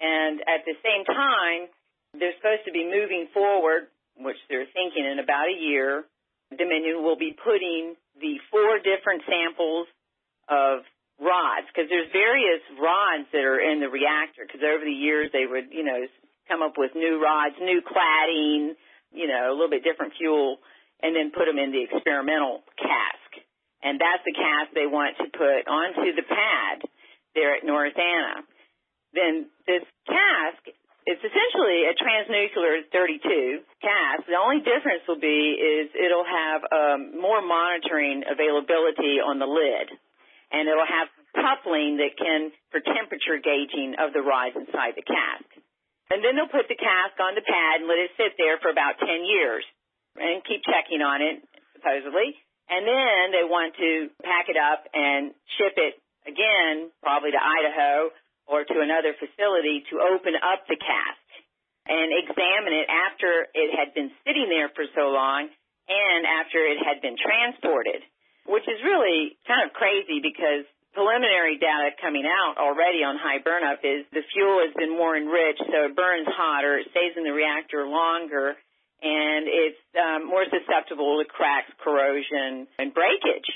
[0.00, 1.72] And at the same time,
[2.14, 6.04] they're supposed to be moving forward, which they're thinking in about a year.
[6.52, 9.88] Dominion will be putting the four different samples
[10.48, 10.86] of
[11.20, 15.48] rods because there's various rods that are in the reactor because over the years they
[15.48, 16.04] would, you know,
[16.48, 18.76] come up with new rods, new cladding,
[19.12, 20.58] you know, a little bit different fuel
[21.02, 23.30] and then put them in the experimental cask.
[23.82, 26.84] And that's the cask they want to put onto the pad
[27.36, 28.42] there at North Anna.
[29.12, 30.62] Then this cask
[31.06, 34.26] is essentially a transnuclear 32 cask.
[34.26, 39.86] The only difference will be is it'll have um, more monitoring availability on the lid,
[40.52, 45.48] and it'll have coupling that can for temperature gauging of the rods inside the cask.
[46.10, 48.70] And then they'll put the cask on the pad and let it sit there for
[48.70, 49.66] about 10 years
[50.16, 51.42] and keep checking on it,
[51.74, 52.38] supposedly.
[52.70, 58.10] And then they want to pack it up and ship it again, probably to Idaho
[58.46, 61.26] or to another facility to open up the cask
[61.86, 65.50] and examine it after it had been sitting there for so long
[65.86, 68.02] and after it had been transported,
[68.48, 70.64] which is really kind of crazy because
[70.96, 75.60] preliminary data coming out already on high burnup is the fuel has been more enriched,
[75.68, 78.56] so it burns hotter, it stays in the reactor longer,
[79.04, 83.50] and it's um, more susceptible to cracks, corrosion, and breakage.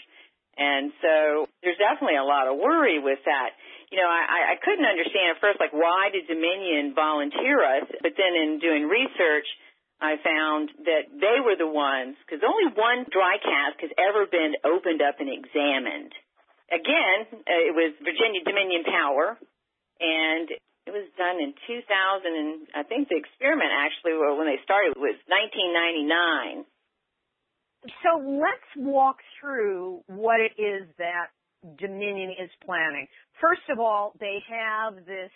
[0.61, 3.57] And so there's definitely a lot of worry with that.
[3.89, 7.89] You know, I, I couldn't understand at first, like, why did Dominion volunteer us?
[8.05, 9.49] But then in doing research,
[10.01, 14.57] I found that they were the ones, because only one dry cask has ever been
[14.65, 16.13] opened up and examined.
[16.73, 19.37] Again, uh, it was Virginia Dominion Power,
[20.01, 20.49] and
[20.89, 25.21] it was done in 2000, and I think the experiment actually, when they started, was
[25.29, 26.65] 1999.
[28.01, 31.29] So let's walk through what it is that
[31.77, 33.07] Dominion is planning.
[33.41, 35.33] First of all, they have this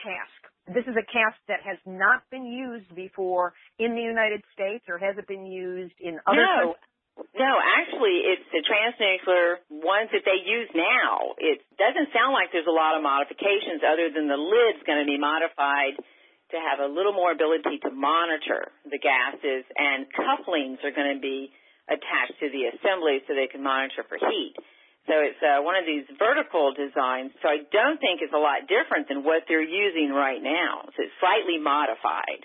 [0.00, 0.40] cask.
[0.68, 4.98] This is a cask that has not been used before in the United States, or
[4.98, 6.76] has it been used in other no.
[6.76, 6.90] countries?
[7.36, 11.36] No, actually, it's the transnuclear ones that they use now.
[11.36, 15.08] It doesn't sound like there's a lot of modifications other than the lid's going to
[15.08, 20.94] be modified to have a little more ability to monitor the gases, and couplings are
[20.94, 21.52] going to be
[21.90, 24.54] attached to the assembly so they can monitor for heat.
[25.06, 27.32] So it's uh, one of these vertical designs.
[27.40, 30.84] So I don't think it's a lot different than what they're using right now.
[30.92, 32.44] So it's slightly modified.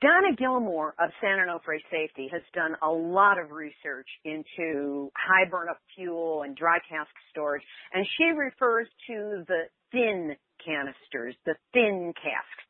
[0.00, 5.78] Donna Gilmore of San Onofre Safety has done a lot of research into high burnup
[5.94, 7.62] fuel and dry cask storage,
[7.92, 10.34] and she refers to the thin
[10.64, 12.66] canisters, the thin casks.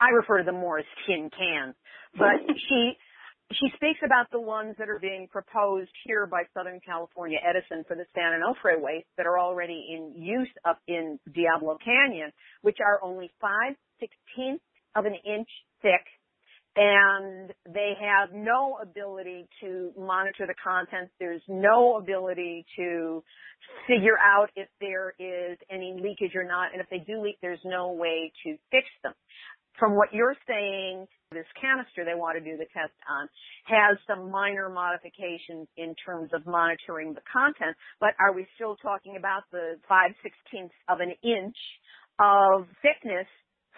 [0.00, 1.74] I refer to them more as tin cans,
[2.14, 2.92] but she
[3.52, 7.94] she speaks about the ones that are being proposed here by Southern California Edison for
[7.94, 12.32] the San Onofre waste that are already in use up in Diablo Canyon,
[12.62, 13.50] which are only 5
[14.00, 15.48] sixteenths of an inch
[15.80, 16.04] thick
[16.76, 21.10] and they have no ability to monitor the contents.
[21.18, 23.24] There's no ability to
[23.86, 26.72] figure out if there is any leakage or not.
[26.72, 29.14] And if they do leak, there's no way to fix them
[29.78, 33.28] from what you're saying, this canister they want to do the test on
[33.66, 39.16] has some minor modifications in terms of monitoring the content, but are we still talking
[39.16, 41.58] about the 5 16ths of an inch
[42.20, 43.26] of thickness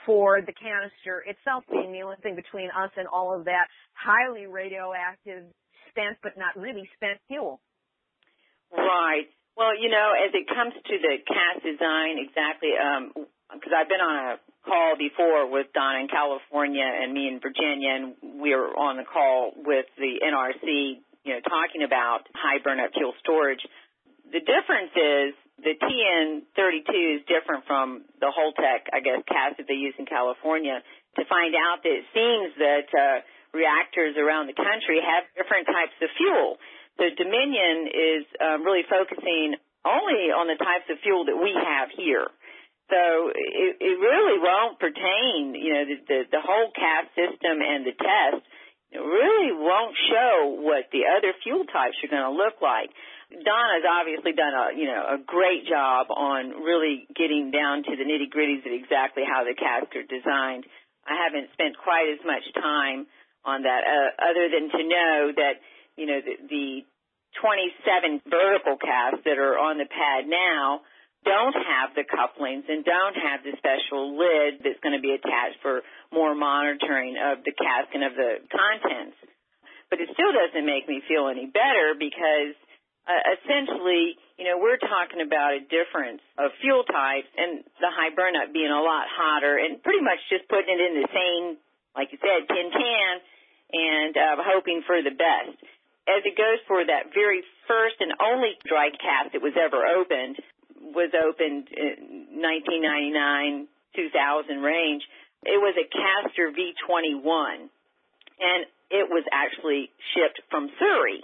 [0.07, 4.47] for the canister itself being the only thing between us and all of that highly
[4.47, 5.45] radioactive
[5.91, 7.61] spent but not really spent fuel?
[8.71, 9.27] Right.
[9.57, 12.71] Well, you know, as it comes to the cask design, exactly,
[13.51, 17.41] because um, I've been on a call before with Donna in California and me in
[17.41, 18.05] Virginia, and
[18.45, 23.17] we were on the call with the NRC, you know, talking about high burnup fuel
[23.25, 23.65] storage.
[24.29, 25.33] The difference is
[25.65, 30.85] the TN32 is different from the Holtec, I guess, cask that they use in California.
[31.17, 33.27] To find out that it seems that uh,
[33.57, 36.61] reactors around the country have different types of fuel.
[37.01, 41.89] So Dominion is um, really focusing only on the types of fuel that we have
[41.95, 42.29] here.
[42.89, 47.85] So it, it really won't pertain, you know, the, the, the whole cask system and
[47.85, 48.41] the test
[48.97, 52.89] really won't show what the other fuel types are going to look like.
[53.29, 58.09] Donna's obviously done a, you know, a great job on really getting down to the
[58.09, 60.65] nitty gritties of exactly how the casks are designed.
[61.05, 63.05] I haven't spent quite as much time
[63.45, 65.61] on that, uh, other than to know that,
[66.01, 66.69] you know, the, the
[67.45, 70.81] 27 vertical casks that are on the pad now
[71.25, 75.59] don't have the couplings and don't have the special lid that's going to be attached
[75.63, 75.83] for
[76.15, 79.19] more monitoring of the cask and of the contents.
[79.91, 82.55] But it still doesn't make me feel any better because
[83.09, 88.13] uh, essentially, you know, we're talking about a difference of fuel types and the high
[88.13, 91.45] burnup being a lot hotter and pretty much just putting it in the same,
[91.97, 93.15] like you said, tin can
[93.73, 95.57] and uh, hoping for the best.
[96.09, 100.37] As it goes for that very first and only dry cask that was ever opened,
[100.81, 105.03] was opened in 1999, 2000 range.
[105.45, 107.71] It was a Castor V21
[108.41, 108.61] and
[108.91, 111.23] it was actually shipped from Surry.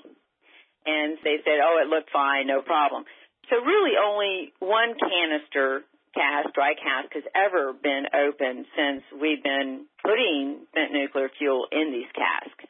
[0.86, 3.04] And they said, oh, it looked fine, no problem.
[3.48, 5.82] So really only one canister
[6.14, 11.90] cask, dry cask, has ever been opened since we've been putting spent nuclear fuel in
[11.90, 12.64] these casks.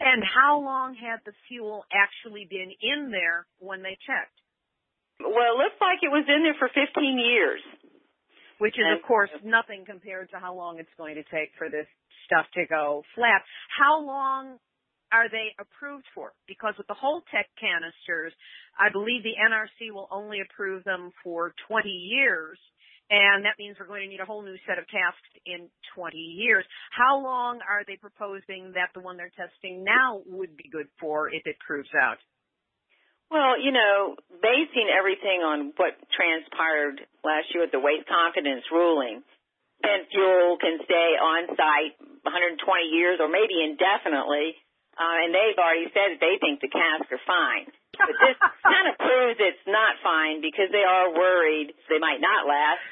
[0.00, 4.39] And how long had the fuel actually been in there when they checked?
[5.20, 6.80] Well, it looks like it was in there for 15
[7.18, 7.60] years.
[8.60, 11.88] Which is, of course, nothing compared to how long it's going to take for this
[12.28, 13.40] stuff to go flat.
[13.72, 14.60] How long
[15.12, 16.32] are they approved for?
[16.46, 18.36] Because with the whole tech canisters,
[18.78, 22.58] I believe the NRC will only approve them for 20 years.
[23.10, 26.16] And that means we're going to need a whole new set of casks in 20
[26.16, 26.64] years.
[26.92, 31.26] How long are they proposing that the one they're testing now would be good for
[31.28, 32.22] if it proves out?
[33.30, 39.22] Well, you know, basing everything on what transpired last year with the waste confidence ruling,
[39.78, 41.94] spent fuel can stay on site
[42.26, 42.58] 120
[42.90, 44.58] years or maybe indefinitely,
[44.98, 47.70] uh, and they've already said that they think the casks are fine.
[47.94, 52.50] But this kind of proves it's not fine because they are worried they might not
[52.50, 52.82] last.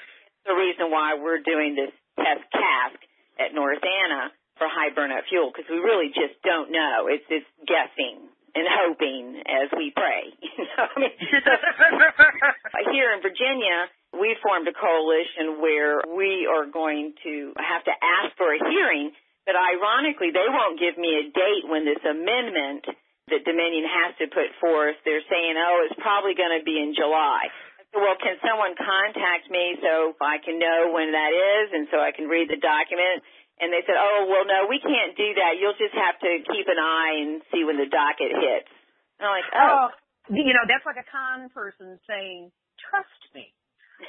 [0.47, 2.99] The reason why we're doing this test cask
[3.43, 7.11] at North Anna for high burnup fuel because we really just don't know.
[7.11, 10.35] It's it's guessing and hoping as we pray.
[10.59, 11.15] You know, I mean,
[12.95, 18.35] here in Virginia, we formed a coalition where we are going to have to ask
[18.35, 19.15] for a hearing,
[19.47, 22.91] but ironically, they won't give me a date when this amendment
[23.31, 24.99] that Dominion has to put forth.
[25.07, 27.47] They're saying, oh, it's probably going to be in July.
[27.95, 32.13] Well, can someone contact me so I can know when that is and so I
[32.13, 33.23] can read the document?
[33.59, 35.59] And they said, oh, well, no, we can't do that.
[35.59, 38.71] You'll just have to keep an eye and see when the docket hits.
[39.19, 39.67] And I'm like, oh.
[39.67, 39.89] oh
[40.31, 43.51] you know, that's like a con person saying, trust me.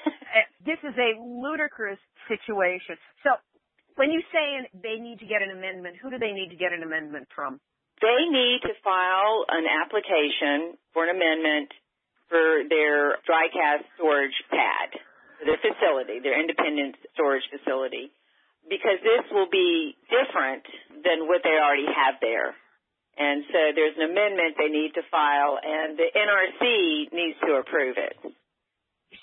[0.05, 2.99] Uh, this is a ludicrous situation.
[3.23, 3.39] So
[3.95, 6.75] when you say they need to get an amendment, who do they need to get
[6.75, 7.59] an amendment from?
[7.99, 11.71] They need to file an application for an amendment
[12.31, 14.95] for their dry cask storage pad,
[15.43, 18.11] their facility, their independent storage facility
[18.69, 20.63] because this will be different
[21.03, 22.53] than what they already have there.
[23.17, 27.97] And so there's an amendment they need to file, and the NRC needs to approve
[27.97, 28.15] it.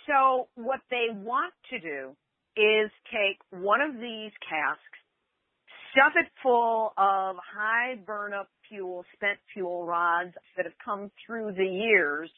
[0.07, 2.15] So what they want to do
[2.57, 4.99] is take one of these casks,
[5.93, 11.65] stuff it full of high burnup fuel, spent fuel rods that have come through the
[11.65, 12.31] years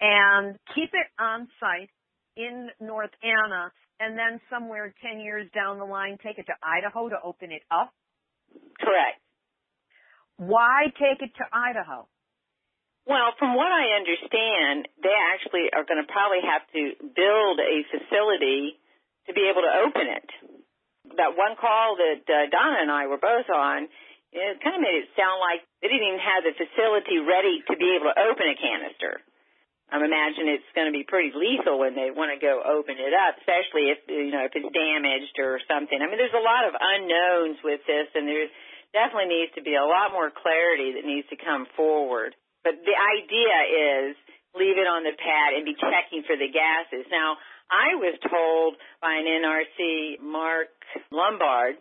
[0.00, 1.90] and keep it on site
[2.36, 3.72] in North Anna
[4.04, 7.62] and then somewhere 10 years down the line take it to Idaho to open it
[7.72, 7.92] up?
[8.76, 9.18] Correct.
[10.36, 12.04] Why take it to Idaho?
[13.08, 16.82] Well, from what I understand, they actually are going to probably have to
[17.16, 18.80] build a facility
[19.28, 20.28] to be able to open it.
[21.20, 23.88] That one call that uh, Donna and I were both on,
[24.32, 27.74] it kind of made it sound like they didn't even have the facility ready to
[27.76, 29.20] be able to open a canister.
[29.92, 33.14] I imagine it's going to be pretty lethal when they want to go open it
[33.14, 36.00] up, especially if you know if it's damaged or something.
[36.00, 38.48] I mean, there's a lot of unknowns with this, and there
[38.96, 42.34] definitely needs to be a lot more clarity that needs to come forward.
[42.64, 43.56] But the idea
[44.08, 44.16] is
[44.56, 47.04] leave it on the pad and be checking for the gases.
[47.10, 47.36] Now,
[47.68, 50.70] I was told by an NRC, Mark
[51.10, 51.76] Lombard,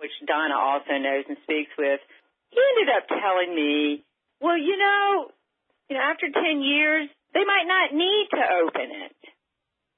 [0.00, 2.00] which Donna also knows and speaks with,
[2.50, 4.04] he ended up telling me,
[4.40, 5.28] well, you know,
[5.90, 9.16] you know, after 10 years, they might not need to open it.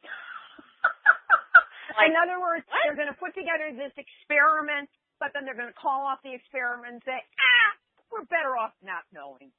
[1.97, 2.81] like, In other words, what?
[2.85, 6.35] they're going to put together this experiment, but then they're going to call off the
[6.35, 7.70] experiment and say, ah,
[8.11, 9.53] we're better off not knowing.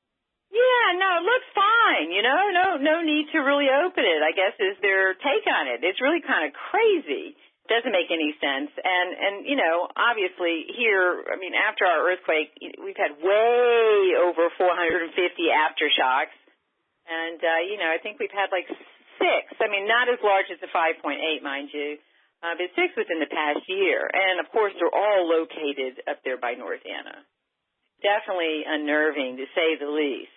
[0.52, 2.12] Yeah, no, it looks fine.
[2.12, 4.20] You know, no, no need to really open it.
[4.20, 5.80] I guess is their take on it.
[5.80, 7.40] It's really kind of crazy.
[7.72, 8.68] Doesn't make any sense.
[8.84, 12.52] And and you know, obviously here, I mean, after our earthquake,
[12.84, 15.16] we've had way over 450
[15.48, 16.36] aftershocks,
[17.12, 18.72] and uh, you know, I think we've had like
[19.20, 19.44] six.
[19.60, 22.00] I mean, not as large as the 5.8, mind you.
[22.42, 24.10] Uh, but six within the past year.
[24.10, 27.22] And of course, they're all located up there by North Anna.
[28.02, 30.34] Definitely unnerving to say the least.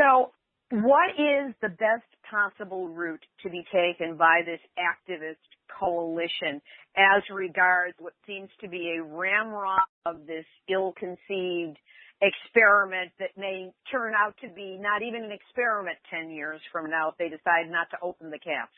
[0.00, 0.32] So,
[0.72, 6.62] what is the best possible route to be taken by this activist coalition
[6.96, 11.76] as regards what seems to be a ramrod of this ill-conceived
[12.20, 17.10] experiment that may turn out to be not even an experiment 10 years from now
[17.10, 18.72] if they decide not to open the cask?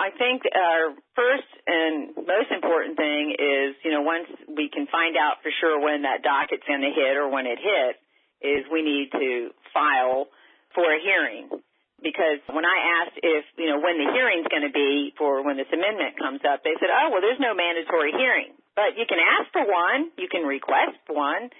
[0.00, 5.12] I think our first and most important thing is, you know, once we can find
[5.12, 8.00] out for sure when that docket's going to hit or when it hits,
[8.40, 10.32] is we need to file
[10.72, 11.52] for a hearing.
[12.00, 15.60] Because when I asked if, you know, when the hearing's going to be for when
[15.60, 18.56] this amendment comes up, they said, oh, well, there's no mandatory hearing.
[18.72, 20.08] But you can ask for one.
[20.16, 21.52] You can request one.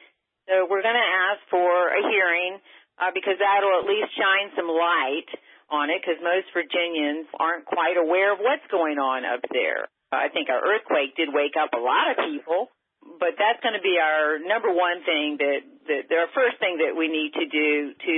[0.50, 2.58] So we're going to ask for a hearing
[2.98, 5.30] uh, because that'll at least shine some light
[5.70, 9.86] on it because most Virginians aren't quite aware of what's going on up there.
[10.10, 12.66] I think our earthquake did wake up a lot of people
[13.00, 16.92] but that's going to be our number one thing that, that the first thing that
[16.92, 18.16] we need to do to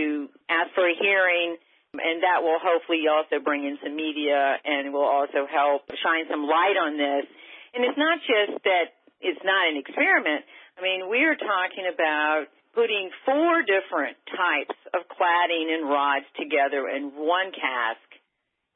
[0.51, 1.57] ask for a hearing
[1.95, 6.49] and that will hopefully also bring in some media and will also help shine some
[6.49, 7.29] light on this.
[7.77, 10.43] And it's not just that it's not an experiment.
[10.79, 16.89] I mean, we are talking about putting four different types of cladding and rods together
[16.89, 18.09] in one cask,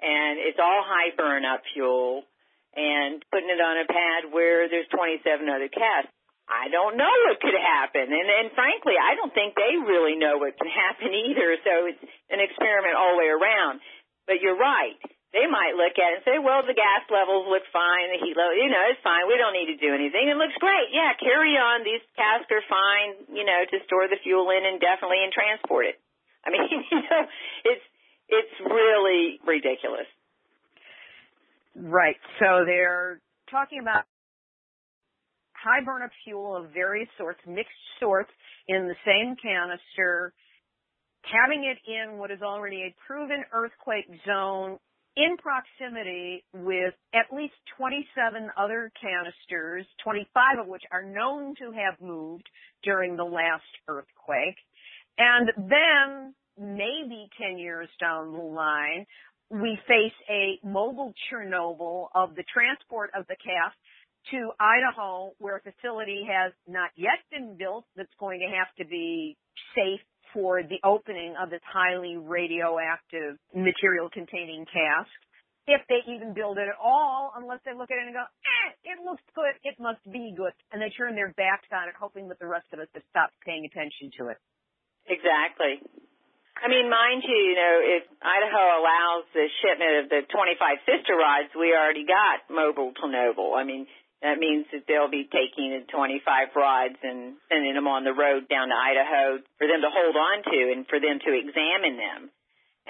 [0.01, 2.22] and it's all high burn up fuel
[2.76, 6.12] and putting it on a pad where there's 27 other casks.
[6.47, 8.07] I don't know what could happen.
[8.07, 11.59] And, and frankly, I don't think they really know what can happen either.
[11.64, 13.80] So it's an experiment all the way around.
[14.28, 15.01] But you're right.
[15.35, 18.14] They might look at it and say, well, the gas levels look fine.
[18.14, 19.27] The heat level, you know, it's fine.
[19.27, 20.31] We don't need to do anything.
[20.31, 20.95] It looks great.
[20.95, 21.83] Yeah, carry on.
[21.83, 25.99] These casks are fine, you know, to store the fuel in indefinitely and transport it.
[26.47, 27.22] I mean, you know,
[27.66, 27.87] it's,
[28.31, 30.09] it's really ridiculous.
[31.74, 32.16] Right.
[32.39, 33.20] So they're
[33.51, 34.07] talking about
[35.53, 38.31] high burnup fuel of various sorts, mixed sorts
[38.68, 40.33] in the same canister,
[41.22, 44.79] having it in what is already a proven earthquake zone
[45.17, 52.01] in proximity with at least 27 other canisters, 25 of which are known to have
[52.01, 52.49] moved
[52.83, 54.57] during the last earthquake.
[55.19, 59.07] And then maybe 10 years down the line,
[59.51, 63.77] we face a mobile Chernobyl of the transport of the cask
[64.33, 68.85] to Idaho where a facility has not yet been built that's going to have to
[68.85, 69.37] be
[69.75, 70.01] safe
[70.37, 75.09] for the opening of this highly radioactive material containing cask.
[75.64, 78.68] If they even build it at all, unless they look at it and go, eh,
[78.84, 80.53] it looks good, it must be good.
[80.70, 83.34] And they turn their backs on it, hoping that the rest of us have stopped
[83.43, 84.39] paying attention to it.
[85.09, 85.80] Exactly.
[86.61, 91.16] I mean, mind you, you know, if Idaho allows the shipment of the 25 sister
[91.16, 93.57] rods, we already got mobile Chernobyl.
[93.57, 93.89] I mean,
[94.27, 98.51] that means that they'll be taking the 25 rods and sending them on the road
[98.51, 102.35] down to Idaho for them to hold on to and for them to examine them.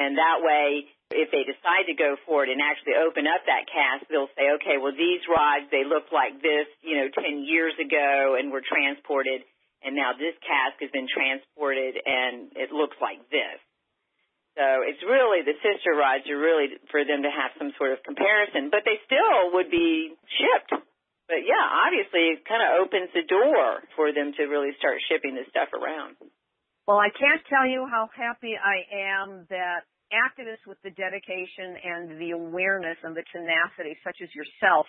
[0.01, 3.69] And that way, if they decide to go for it and actually open up that
[3.69, 7.77] cask, they'll say, okay, well, these rods, they look like this, you know, 10 years
[7.77, 9.45] ago and were transported
[9.87, 13.59] and now this cask has been transported and it looks like this.
[14.59, 18.01] So it's really the sister rods are really for them to have some sort of
[18.03, 20.75] comparison, but they still would be shipped.
[21.27, 25.35] But yeah, obviously it kind of opens the door for them to really start shipping
[25.35, 26.17] this stuff around.
[26.87, 28.87] Well, I can't tell you how happy I
[29.19, 29.83] am that
[30.15, 34.87] activists with the dedication and the awareness and the tenacity, such as yourself,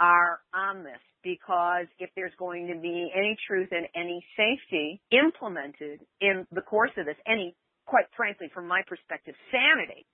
[0.00, 6.00] are on this because if there's going to be any truth and any safety implemented
[6.20, 7.56] in the course of this, any
[7.86, 10.04] quite frankly, from my perspective, sanity.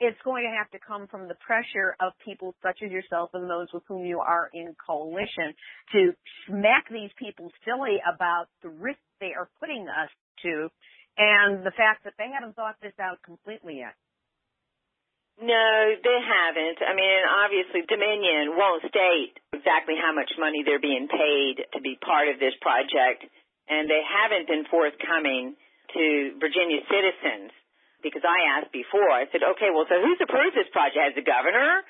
[0.00, 3.50] It's going to have to come from the pressure of people such as yourself and
[3.50, 5.54] those with whom you are in coalition
[5.92, 6.14] to
[6.46, 10.10] smack these people silly about the risk they are putting us
[10.46, 10.70] to
[11.18, 13.98] and the fact that they haven't thought this out completely yet.
[15.38, 15.70] No,
[16.02, 16.78] they haven't.
[16.82, 21.98] I mean, obviously Dominion won't state exactly how much money they're being paid to be
[21.98, 23.26] part of this project,
[23.66, 25.54] and they haven't been forthcoming
[25.94, 27.50] to Virginia citizens
[28.02, 29.10] because I asked before.
[29.10, 30.98] I said, okay, well, so who's approved this project?
[30.98, 31.82] Has the governor?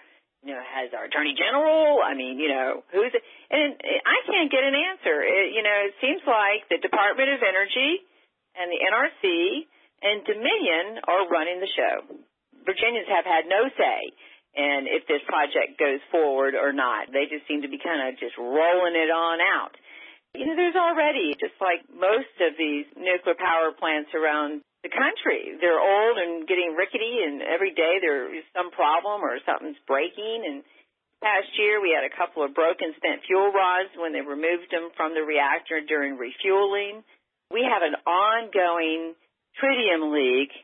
[0.47, 1.99] You know, has our attorney general?
[1.99, 3.23] I mean, you know, who's it?
[3.51, 3.75] And
[4.07, 5.19] I can't get an answer.
[5.21, 8.07] It, you know, it seems like the Department of Energy
[8.55, 9.67] and the NRC
[10.03, 12.23] and Dominion are running the show.
[12.63, 13.99] Virginians have had no say
[14.55, 17.11] in if this project goes forward or not.
[17.11, 19.75] They just seem to be kind of just rolling it on out.
[20.37, 25.59] You know, there's already, just like most of these nuclear power plants around the country,
[25.59, 30.47] they're old and getting rickety, and every day there is some problem or something's breaking.
[30.47, 30.63] And
[31.19, 34.95] past year we had a couple of broken spent fuel rods when they removed them
[34.95, 37.03] from the reactor during refueling.
[37.51, 39.19] We have an ongoing
[39.59, 40.55] tritium leak.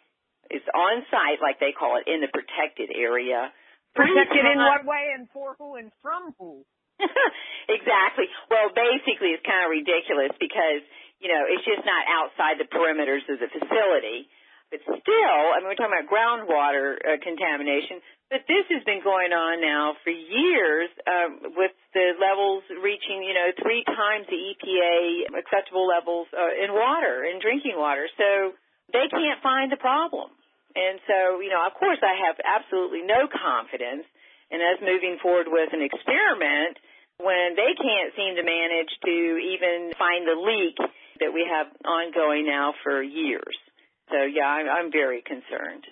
[0.52, 3.50] It's on site, like they call it, in the protected area.
[3.96, 6.62] Protected in what way and for who and from who?
[7.68, 8.30] exactly.
[8.50, 10.82] Well, basically, it's kind of ridiculous because
[11.20, 14.28] you know it's just not outside the perimeters of the facility.
[14.72, 18.02] But still, I mean, we're talking about groundwater uh, contamination.
[18.32, 23.36] But this has been going on now for years, um, with the levels reaching, you
[23.36, 28.08] know, three times the EPA acceptable levels uh, in water, in drinking water.
[28.16, 28.56] So
[28.90, 30.34] they can't find the problem.
[30.74, 34.08] And so, you know, of course, I have absolutely no confidence
[34.50, 36.80] in us moving forward with an experiment
[37.22, 40.74] when they can't seem to manage to even find the leak
[41.20, 43.56] that we have ongoing now for years.
[44.10, 45.84] So yeah, I'm, I'm very concerned.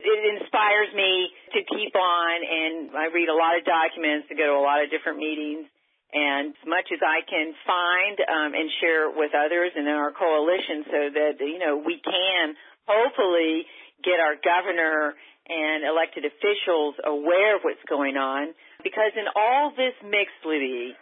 [0.00, 4.44] It inspires me to keep on and I read a lot of documents to go
[4.44, 5.70] to a lot of different meetings
[6.14, 10.14] and as much as I can find um, and share with others and in our
[10.14, 12.54] coalition so that, you know, we can
[12.86, 13.66] hopefully
[13.98, 15.18] get our governor
[15.48, 18.54] and elected officials aware of what's going on.
[18.86, 20.94] Because in all this mix, Libby,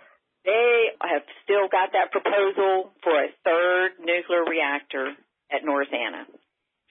[0.44, 5.14] they have still got that proposal for a third nuclear reactor
[5.50, 6.26] at North Anna.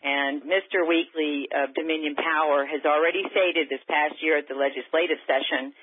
[0.02, 0.82] And Mr.
[0.82, 5.74] Weekley of Dominion Power has already stated this past year at the legislative session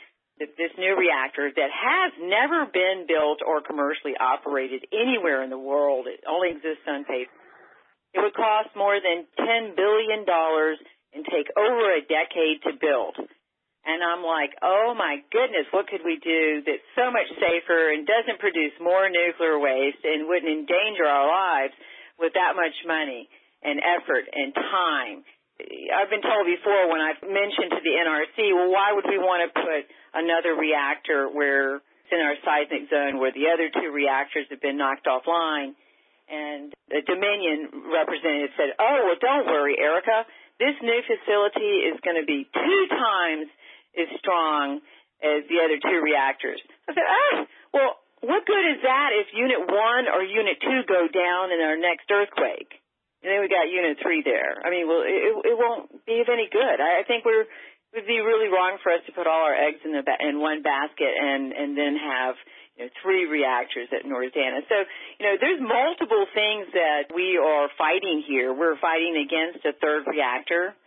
[0.43, 5.59] that this new reactor that has never been built or commercially operated anywhere in the
[5.59, 7.31] world, it only exists on paper,
[8.15, 13.15] it would cost more than $10 billion and take over a decade to build.
[13.89, 18.05] And I'm like, oh my goodness, what could we do that's so much safer and
[18.05, 21.73] doesn't produce more nuclear waste and wouldn't endanger our lives
[22.21, 23.33] with that much money
[23.65, 25.25] and effort and time?
[25.89, 29.49] I've been told before when I've mentioned to the NRC, well, why would we want
[29.49, 34.53] to put another reactor where it's in our seismic zone where the other two reactors
[34.53, 35.73] have been knocked offline?
[36.29, 40.29] And the Dominion representative said, oh, well, don't worry, Erica
[40.59, 43.47] this new facility is going to be two times
[43.97, 44.81] as strong
[45.23, 46.61] as the other two reactors.
[46.87, 47.35] I said, ah,
[47.75, 49.71] well, what good is that if Unit 1
[50.11, 52.75] or Unit 2 go down in our next earthquake?
[53.23, 54.63] And then we got Unit 3 there.
[54.63, 56.79] I mean, well, it, it won't be of any good.
[56.79, 57.51] I, think we're,
[57.91, 60.39] it would be really wrong for us to put all our eggs in the in
[60.39, 62.39] one basket and and then have
[62.79, 64.63] you know, three reactors at North Anna.
[64.71, 64.77] So,
[65.19, 68.55] you know, there's multiple things that we are fighting here.
[68.55, 70.79] We're fighting against a third reactor.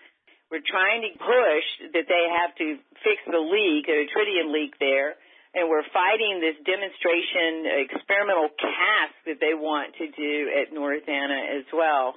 [0.51, 5.15] We're trying to push that they have to fix the leak, the tritium leak there.
[5.55, 11.59] And we're fighting this demonstration experimental cask that they want to do at North Anna
[11.59, 12.15] as well.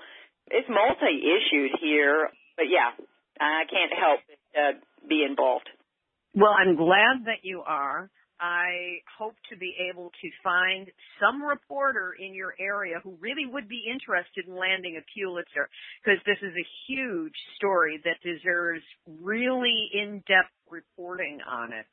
[0.51, 2.95] It's multi-issued here, but yeah,
[3.41, 4.73] I can't help but uh,
[5.09, 5.71] be involved.
[6.35, 8.11] Well, I'm glad that you are.
[8.45, 10.85] I hope to be able to find
[11.19, 15.73] some reporter in your area who really would be interested in landing a Pulitzer
[16.05, 18.85] because this is a huge story that deserves
[19.23, 21.87] really in-depth reporting on it.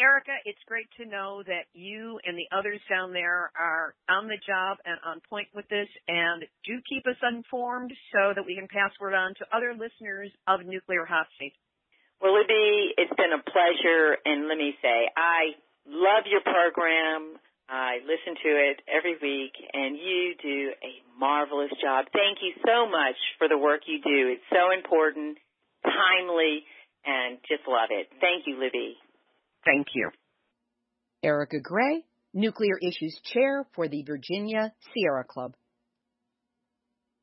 [0.00, 4.40] Erica, it's great to know that you and the others down there are on the
[4.48, 8.68] job and on point with this and do keep us informed so that we can
[8.72, 11.52] pass word on to other listeners of Nuclear Hot Seat.
[12.22, 15.58] Well, Libby, it's been a pleasure, and let me say, I
[15.90, 17.34] love your program.
[17.68, 22.06] I listen to it every week, and you do a marvelous job.
[22.12, 24.30] Thank you so much for the work you do.
[24.38, 25.38] It's so important,
[25.82, 26.62] timely,
[27.04, 28.06] and just love it.
[28.20, 28.94] Thank you, Libby.
[29.64, 30.10] Thank you.
[31.24, 32.04] Erica Gray,
[32.34, 35.54] Nuclear Issues Chair for the Virginia Sierra Club.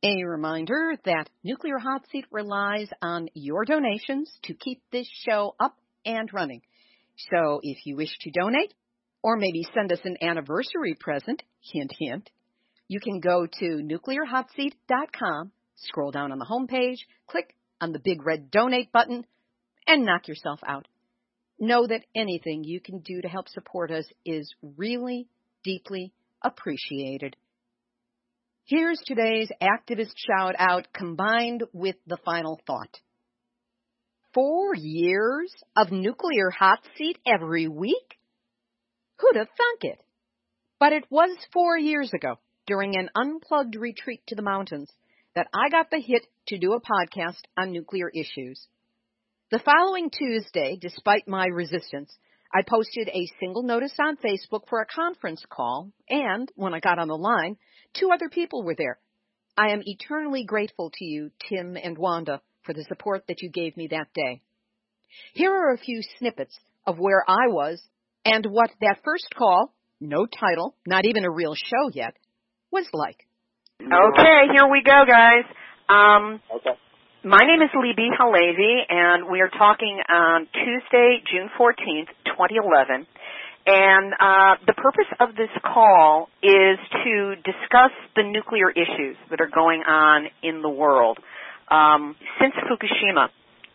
[0.02, 5.76] A reminder that Nuclear Hot Seat relies on your donations to keep this show up
[6.06, 6.62] and running.
[7.32, 8.74] So if you wish to donate,
[9.22, 12.30] or maybe send us an anniversary present, hint hint,
[12.88, 18.50] you can go to nuclearhotseat.com, scroll down on the homepage, click on the big red
[18.50, 19.26] donate button,
[19.86, 20.88] and knock yourself out.
[21.60, 25.28] Know that anything you can do to help support us is really
[25.66, 27.36] deeply appreciated.
[28.70, 33.00] Here's today's activist shout out combined with the final thought.
[34.36, 38.20] Four years of nuclear hot seat every week?
[39.18, 40.04] Who'd have thunk it?
[40.80, 42.36] But it was four years ago,
[42.68, 44.94] during an unplugged retreat to the mountains,
[45.34, 48.68] that I got the hit to do a podcast on nuclear issues.
[49.50, 52.16] The following Tuesday, despite my resistance,
[52.54, 56.98] I posted a single notice on Facebook for a conference call, and when I got
[56.98, 57.58] on the line,
[57.94, 58.98] two other people were there.
[59.56, 63.78] I am eternally grateful to you, Tim and Wanda, for the support that you gave
[63.78, 64.42] me that day.
[65.34, 67.82] Here are a few snippets of where I was
[68.26, 72.16] and what that first call, no title, not even a real show yet,
[72.72, 73.28] was like.
[73.82, 75.46] Okay, here we go, guys.
[75.88, 76.78] Um, okay.
[77.24, 83.06] My name is Libby HaLevy, and we are talking on Tuesday, June 14th, 2011.
[83.68, 89.52] And uh, the purpose of this call is to discuss the nuclear issues that are
[89.54, 91.20] going on in the world.
[91.70, 93.28] Um, since Fukushima,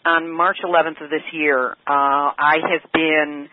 [0.06, 3.50] on March 11th of this year, uh, I have been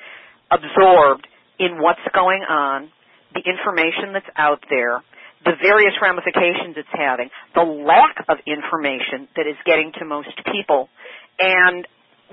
[0.49, 1.27] absorbed
[1.59, 2.89] in what's going on,
[3.33, 5.03] the information that's out there,
[5.43, 10.89] the various ramifications it's having, the lack of information that is getting to most people,
[11.39, 11.87] and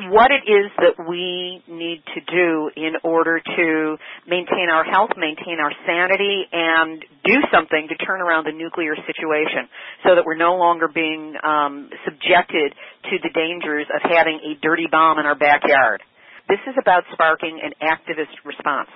[0.07, 3.97] what it is that we need to do in order to
[4.29, 9.67] maintain our health, maintain our sanity, and do something to turn around the nuclear situation
[10.07, 12.75] so that we're no longer being um, subjected
[13.11, 16.03] to the dangers of having a dirty bomb in our backyard.
[16.49, 18.89] This is about sparking an activist response.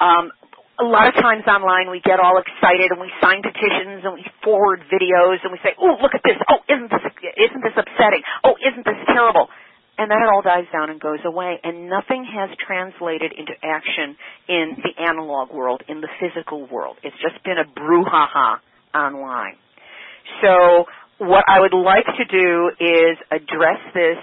[0.00, 0.32] Um,
[0.80, 4.26] a lot of times online we get all excited and we sign petitions and we
[4.42, 6.34] forward videos and we say, "Oh, look at this!
[6.50, 7.04] Oh, isn't this
[7.38, 8.22] isn't this upsetting?
[8.42, 9.48] Oh, isn't this terrible?"
[9.96, 14.16] And then it all dies down and goes away, and nothing has translated into action
[14.48, 16.96] in the analog world, in the physical world.
[17.04, 18.58] It's just been a brouhaha
[18.92, 19.54] online.
[20.42, 20.86] So,
[21.18, 24.18] what I would like to do is address this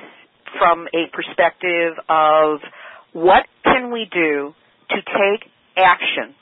[0.60, 2.60] from a perspective of
[3.14, 4.54] what can we do
[4.89, 6.36] to take action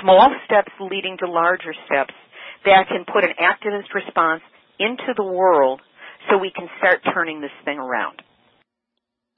[0.00, 2.14] small steps leading to larger steps
[2.64, 4.42] that can put an activist response
[4.78, 5.80] into the world
[6.28, 8.22] so we can start turning this thing around.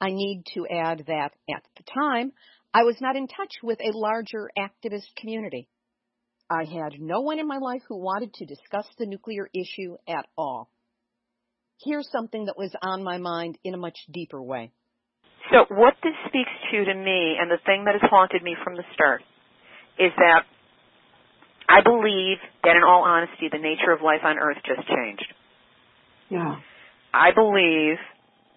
[0.01, 2.31] I need to add that at the time,
[2.73, 5.67] I was not in touch with a larger activist community.
[6.49, 10.25] I had no one in my life who wanted to discuss the nuclear issue at
[10.37, 10.69] all.
[11.83, 14.71] Here's something that was on my mind in a much deeper way.
[15.51, 18.75] So, what this speaks to to me, and the thing that has haunted me from
[18.75, 19.21] the start,
[19.99, 20.47] is that
[21.67, 25.29] I believe that in all honesty, the nature of life on earth just changed.
[26.29, 26.55] Yeah.
[27.13, 27.99] I believe,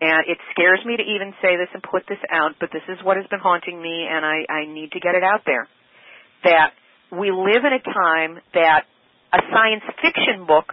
[0.01, 2.97] and it scares me to even say this and put this out, but this is
[3.05, 5.69] what has been haunting me and I, I need to get it out there.
[6.45, 6.73] That
[7.11, 8.89] we live in a time that
[9.33, 10.73] a science fiction book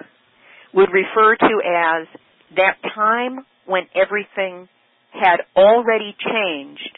[0.74, 2.08] would refer to as
[2.56, 4.68] that time when everything
[5.12, 6.98] had already changed,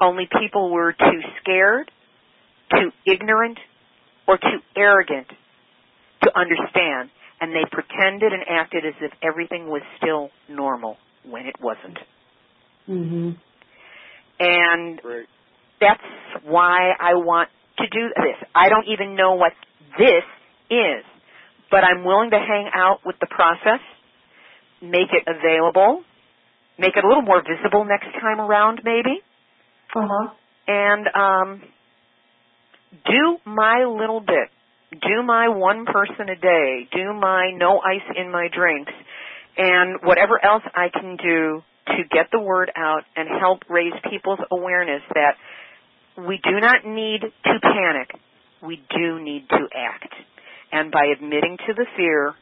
[0.00, 1.90] only people were too scared
[2.70, 3.58] too ignorant
[4.26, 5.26] or too arrogant
[6.22, 7.10] to understand,
[7.40, 11.98] and they pretended and acted as if everything was still normal when it wasn't.
[12.88, 13.30] Mm-hmm.
[14.40, 15.00] And
[15.80, 16.02] that's
[16.44, 17.48] why I want
[17.78, 18.48] to do this.
[18.54, 19.52] I don't even know what
[19.98, 20.24] this
[20.70, 21.04] is,
[21.70, 23.80] but I'm willing to hang out with the process,
[24.82, 26.02] make it available,
[26.78, 29.20] make it a little more visible next time around, maybe.
[29.94, 30.34] Uh huh.
[30.66, 31.62] And um,
[32.92, 34.50] do my little bit.
[34.92, 36.88] Do my one person a day.
[36.92, 38.92] Do my no ice in my drinks.
[39.56, 44.38] And whatever else I can do to get the word out and help raise people's
[44.50, 45.34] awareness that
[46.16, 48.10] we do not need to panic.
[48.62, 50.14] We do need to act.
[50.72, 52.34] And by admitting to the fear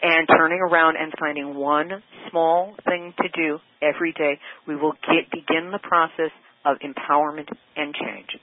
[0.00, 5.30] and turning around and finding one small thing to do every day, we will get,
[5.30, 6.30] begin the process
[6.64, 8.38] of empowerment and change.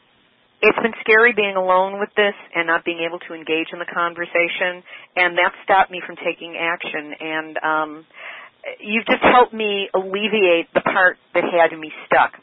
[0.62, 3.86] It's been scary being alone with this and not being able to engage in the
[3.86, 4.82] conversation,
[5.16, 7.14] and that stopped me from taking action.
[7.20, 7.90] And um,
[8.80, 12.40] you've just helped me alleviate the part that had me stuck.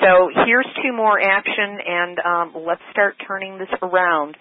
[0.00, 4.36] So here's two more action, and um, let's start turning this around.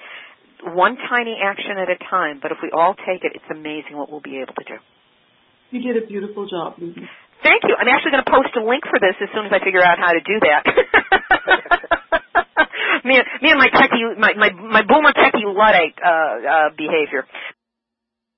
[0.64, 4.09] One tiny action at a time, but if we all take it, it's amazing what
[4.09, 4.78] we'll be able to do.
[5.72, 7.01] You did a beautiful job, Lucy.
[7.43, 7.76] Thank you.
[7.78, 9.97] I'm actually going to post a link for this as soon as I figure out
[9.97, 12.20] how to do that.
[13.06, 17.26] me, and, me and my techie, my, my, my boomer techie luddite uh, uh, behavior.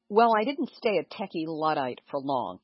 [0.10, 2.60] Well, I didn't stay a techie luddite for long,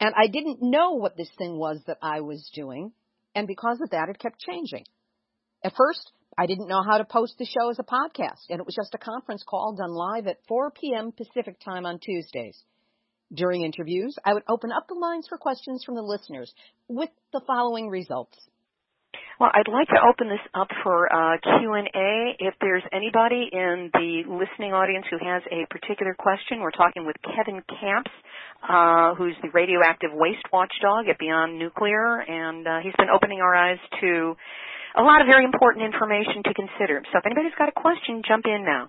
[0.00, 2.92] and I didn't know what this thing was that I was doing,
[3.34, 4.84] and because of that, it kept changing.
[5.64, 8.66] At first, I didn't know how to post the show as a podcast, and it
[8.66, 11.12] was just a conference call done live at 4 p.m.
[11.12, 12.62] Pacific time on Tuesdays.
[13.32, 16.52] During interviews, I would open up the lines for questions from the listeners
[16.88, 18.38] with the following results.
[19.40, 22.36] Well, I'd like to open this up for uh, Q&A.
[22.38, 27.16] If there's anybody in the listening audience who has a particular question, we're talking with
[27.22, 28.10] Kevin Kamps,
[28.62, 33.54] uh, who's the radioactive waste watchdog at Beyond Nuclear, and uh, he's been opening our
[33.54, 34.36] eyes to
[34.96, 37.02] a lot of very important information to consider.
[37.12, 38.88] So if anybody's got a question, jump in now.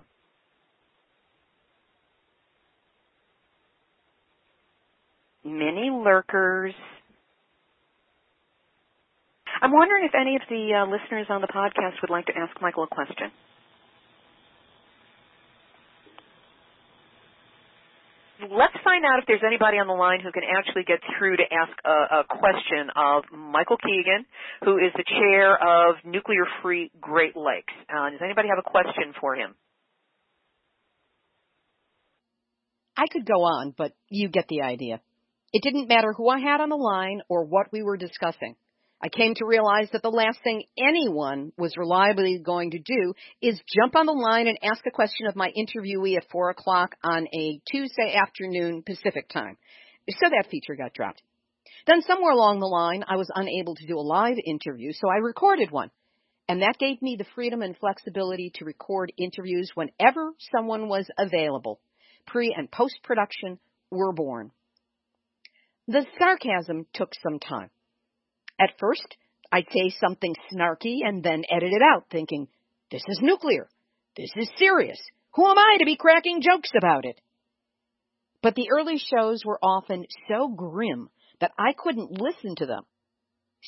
[5.44, 6.74] Many lurkers.
[9.62, 12.60] I'm wondering if any of the uh, listeners on the podcast would like to ask
[12.60, 13.30] Michael a question.
[18.52, 21.46] let's find out if there's anybody on the line who can actually get through to
[21.50, 24.26] ask a, a question of Michael Keegan,
[24.64, 27.72] who is the chair of Nuclear Free Great Lakes.
[27.88, 29.54] Uh, does anybody have a question for him?
[32.96, 35.00] I could go on, but you get the idea.
[35.52, 38.56] It didn't matter who I had on the line or what we were discussing.
[39.06, 43.60] I came to realize that the last thing anyone was reliably going to do is
[43.72, 47.28] jump on the line and ask a question of my interviewee at 4 o'clock on
[47.32, 49.58] a Tuesday afternoon Pacific time.
[50.10, 51.22] So that feature got dropped.
[51.86, 55.18] Then somewhere along the line, I was unable to do a live interview, so I
[55.18, 55.92] recorded one.
[56.48, 61.78] And that gave me the freedom and flexibility to record interviews whenever someone was available.
[62.26, 64.50] Pre and post production were born.
[65.86, 67.70] The sarcasm took some time.
[68.60, 69.16] At first,
[69.52, 72.48] I'd say something snarky and then edit it out, thinking,
[72.90, 73.68] this is nuclear.
[74.16, 74.98] This is serious.
[75.34, 77.20] Who am I to be cracking jokes about it?
[78.42, 82.84] But the early shows were often so grim that I couldn't listen to them.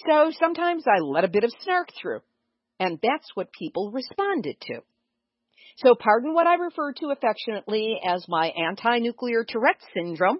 [0.06, 2.20] So sometimes I let a bit of snark through,
[2.78, 4.80] and that's what people responded to.
[5.78, 10.38] So pardon what I refer to affectionately as my anti-nuclear Tourette syndrome,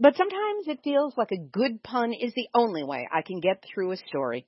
[0.00, 3.62] but sometimes it feels like a good pun is the only way I can get
[3.62, 4.46] through a story.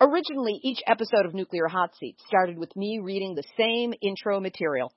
[0.00, 4.92] Originally, each episode of Nuclear Hot Seat started with me reading the same intro material.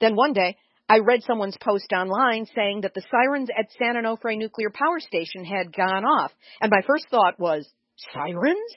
[0.00, 0.56] Then one day,
[0.88, 5.44] I read someone's post online saying that the sirens at San Onofre Nuclear Power Station
[5.44, 6.32] had gone off,
[6.62, 7.68] and my first thought was,
[8.14, 8.74] sirens?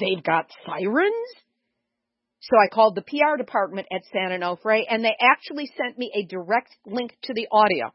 [0.00, 1.14] They've got sirens?
[2.40, 6.26] So I called the PR department at San Onofre, and they actually sent me a
[6.26, 7.92] direct link to the audio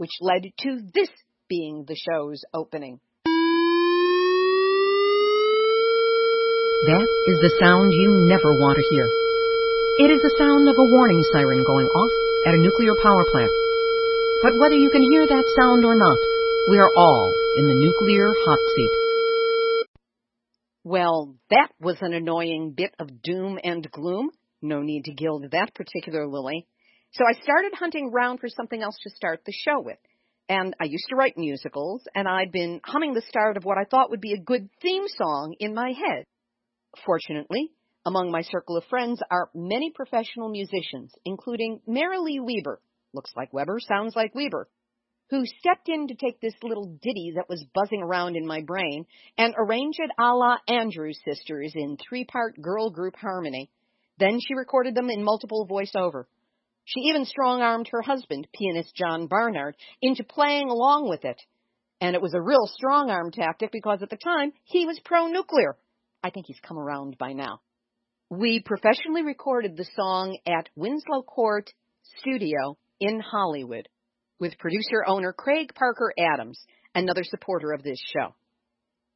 [0.00, 1.12] which led to this
[1.46, 2.98] being the show's opening.
[6.88, 9.04] That is the sound you never want to hear.
[10.00, 12.12] It is the sound of a warning siren going off
[12.48, 13.52] at a nuclear power plant.
[14.42, 16.16] But whether you can hear that sound or not,
[16.70, 18.94] we are all in the nuclear hot seat.
[20.82, 24.30] Well, that was an annoying bit of doom and gloom.
[24.62, 26.66] No need to gild that particular lily.
[27.12, 29.98] So I started hunting around for something else to start the show with.
[30.48, 33.84] And I used to write musicals, and I'd been humming the start of what I
[33.84, 36.24] thought would be a good theme song in my head.
[37.04, 37.70] Fortunately,
[38.04, 42.80] among my circle of friends are many professional musicians, including Marilee Weber,
[43.12, 44.68] looks like Weber, sounds like Weber,
[45.30, 49.06] who stepped in to take this little ditty that was buzzing around in my brain
[49.38, 53.70] and arrange it a la Andrews Sisters in three part girl group harmony.
[54.18, 56.24] Then she recorded them in multiple voiceover.
[56.92, 61.40] She even strong armed her husband, pianist John Barnard, into playing along with it.
[62.00, 65.28] And it was a real strong arm tactic because at the time he was pro
[65.28, 65.76] nuclear.
[66.24, 67.60] I think he's come around by now.
[68.28, 71.70] We professionally recorded the song at Winslow Court
[72.18, 73.88] Studio in Hollywood.
[74.40, 76.58] with producer owner Craig Parker Adams,
[76.94, 78.34] another supporter of this show.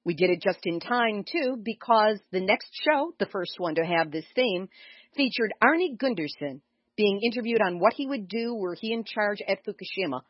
[0.04, 3.84] We did it just in time, too, because the next show, the first one to
[3.84, 4.68] have this theme,
[5.16, 6.60] featured Arnie Gundersen
[6.96, 10.22] being interviewed on what he would do were he in charge at Fukushima,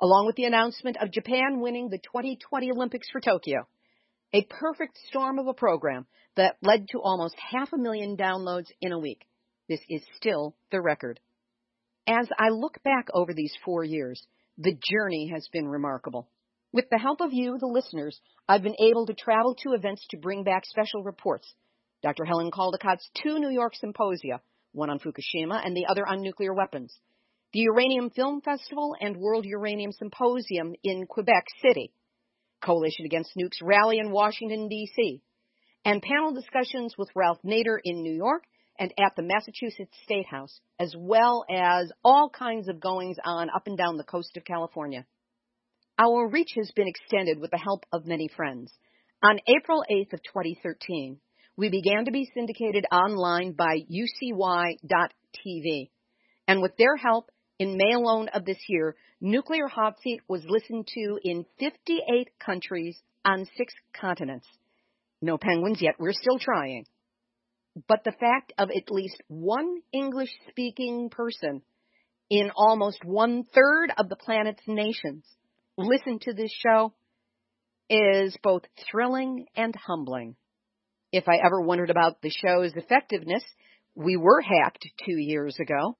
[0.00, 3.66] along with the announcement of Japan winning the 2020 Olympics for Tokyo.
[4.34, 6.06] A perfect storm of a program
[6.36, 9.26] that led to almost half a million downloads in a week.
[9.68, 11.20] This is still the record.
[12.06, 14.26] As I look back over these four years,
[14.58, 16.28] the journey has been remarkable.
[16.72, 20.16] With the help of you, the listeners, I've been able to travel to events to
[20.16, 21.54] bring back special reports.
[22.02, 22.24] Dr.
[22.24, 24.40] Helen Caldicott's two New York symposia,
[24.72, 26.92] one on Fukushima and the other on nuclear weapons.
[27.52, 31.92] The Uranium Film Festival and World Uranium Symposium in Quebec City.
[32.64, 35.20] Coalition Against Nukes rally in Washington, D.C.
[35.84, 38.44] And panel discussions with Ralph Nader in New York
[38.78, 43.66] and at the Massachusetts State House, as well as all kinds of goings on up
[43.66, 45.04] and down the coast of California.
[45.98, 48.72] Our reach has been extended with the help of many friends.
[49.22, 51.18] On April 8th of 2013,
[51.56, 54.40] we began to be syndicated online by ucy.tv.
[56.48, 60.88] And with their help, in May alone of this year, Nuclear Hot Seat was listened
[60.94, 64.46] to in 58 countries on six continents.
[65.20, 66.86] No penguins yet, we're still trying.
[67.88, 71.62] But the fact of at least one English speaking person
[72.28, 75.24] in almost one third of the planet's nations
[75.78, 76.92] listen to this show
[77.88, 80.36] is both thrilling and humbling.
[81.12, 83.44] If I ever wondered about the show's effectiveness,
[83.94, 85.98] we were hacked two years ago,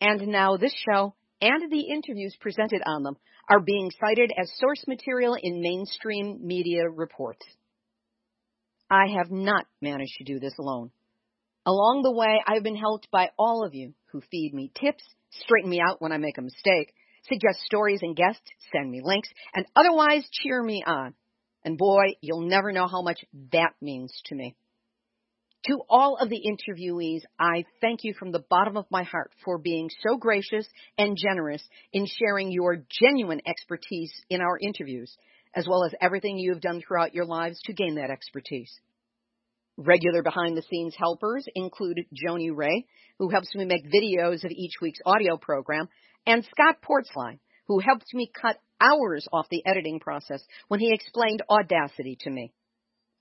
[0.00, 3.16] and now this show and the interviews presented on them
[3.50, 7.44] are being cited as source material in mainstream media reports.
[8.90, 10.90] I have not managed to do this alone.
[11.66, 15.68] Along the way, I've been helped by all of you who feed me tips, straighten
[15.68, 16.94] me out when I make a mistake,
[17.28, 21.14] suggest stories and guests, send me links, and otherwise cheer me on.
[21.66, 23.18] And boy, you'll never know how much
[23.50, 24.54] that means to me.
[25.64, 29.58] To all of the interviewees, I thank you from the bottom of my heart for
[29.58, 35.12] being so gracious and generous in sharing your genuine expertise in our interviews,
[35.56, 38.72] as well as everything you have done throughout your lives to gain that expertise.
[39.76, 42.86] Regular behind the scenes helpers include Joni Ray,
[43.18, 45.88] who helps me make videos of each week's audio program,
[46.28, 51.42] and Scott Portsline, who helps me cut hours off the editing process when he explained
[51.48, 52.52] Audacity to me.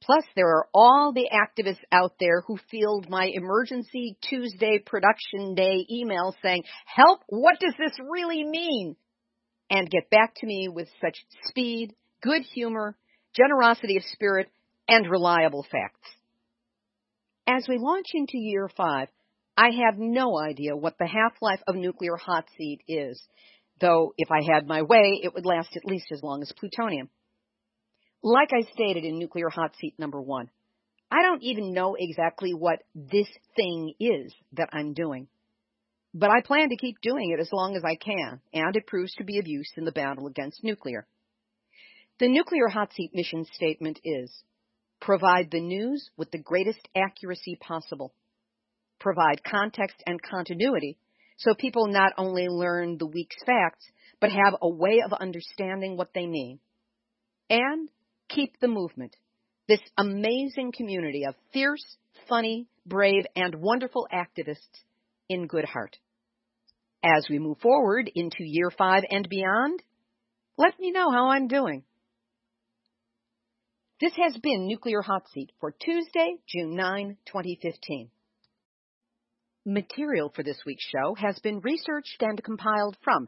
[0.02, 5.86] Plus, there are all the activists out there who field my emergency Tuesday production day
[5.90, 8.96] email saying, help, what does this really mean?
[9.70, 12.96] And get back to me with such speed, good humor,
[13.36, 14.48] generosity of spirit,
[14.88, 16.08] and reliable facts.
[17.48, 19.08] As we launch into year five,
[19.58, 23.22] I have no idea what the half-life of nuclear hot seat is,
[23.80, 27.10] though if I had my way, it would last at least as long as plutonium.
[28.24, 30.50] Like I stated in nuclear hot seat number one,
[31.12, 35.28] I don't even know exactly what this thing is that I'm doing.
[36.14, 39.14] But I plan to keep doing it as long as I can, and it proves
[39.16, 41.06] to be of use in the battle against nuclear.
[42.20, 44.32] The nuclear hot seat mission statement is
[45.02, 48.14] provide the news with the greatest accuracy possible
[49.00, 50.98] provide context and continuity
[51.38, 53.86] so people not only learn the week's facts,
[54.20, 56.60] but have a way of understanding what they mean.
[57.50, 57.90] And
[58.30, 59.16] keep the movement,
[59.68, 61.84] this amazing community of fierce,
[62.28, 64.84] funny, brave, and wonderful activists
[65.30, 65.98] in good heart.
[67.04, 69.82] As we move forward into year five and beyond,
[70.58, 71.84] let me know how I'm doing.
[74.02, 78.10] This has been Nuclear Hot Seat for Tuesday, June 9, 2015.
[79.66, 83.28] Material for this week's show has been researched and compiled from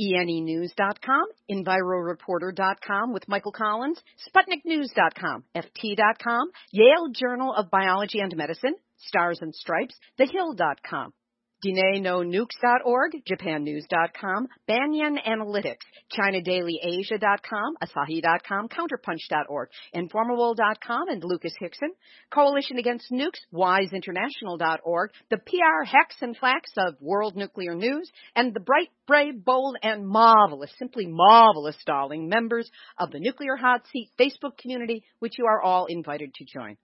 [0.00, 9.54] ENEnews.com, EnviroReporter.com with Michael Collins, SputnikNews.com, FT.com, Yale Journal of Biology and Medicine, Stars and
[9.54, 11.12] Stripes, TheHill.com,
[11.64, 21.88] DineNoNukes.org, JapanNews.com, Banyan Analytics, ChinaDailyAsia.com, Asahi.com, Counterpunch.org, Enformable.com, and Lucas Hixson,
[22.30, 28.60] Coalition Against Nukes, WiseInternational.org, the PR Hex and Flax of World Nuclear News, and the
[28.60, 34.58] bright, brave, bold, and marvelous, simply marvelous, darling members of the Nuclear Hot Seat Facebook
[34.58, 36.76] community, which you are all invited to join.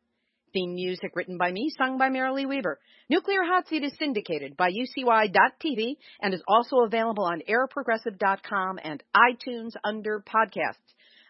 [0.53, 2.79] Theme music written by me, sung by Marilee Weaver.
[3.09, 9.71] Nuclear Hot Seat is syndicated by UCY.tv and is also available on airprogressive.com and iTunes
[9.85, 10.77] under podcasts.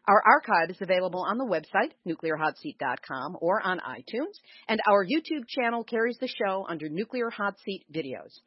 [0.09, 4.35] Our archive is available on the website, nuclearhotseat.com, or on iTunes,
[4.69, 8.41] and our YouTube channel carries the show under Nuclear Hot Seat Videos.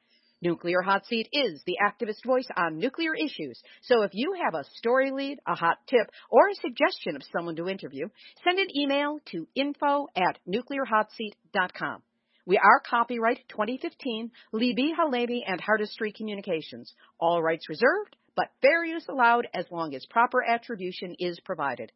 [0.44, 3.62] Nuclear Hot Seat is the activist voice on nuclear issues.
[3.84, 7.56] So if you have a story lead, a hot tip, or a suggestion of someone
[7.56, 8.10] to interview,
[8.44, 12.04] send an email to info at nuclearhotseat.com.
[12.46, 16.94] We are copyright 2015, Libby HaLevy and Heartistry Communications.
[17.22, 21.94] All rights reserved, but fair use allowed as long as proper attribution is provided.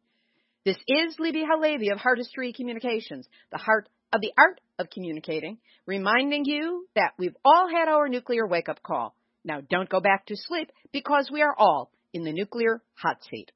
[0.64, 6.44] This is Libby HaLevy of Heartistry Communications, the heart of the art of communicating, reminding
[6.44, 9.14] you that we've all had our nuclear wake up call.
[9.44, 13.50] Now don't go back to sleep because we are all in the nuclear hot seat.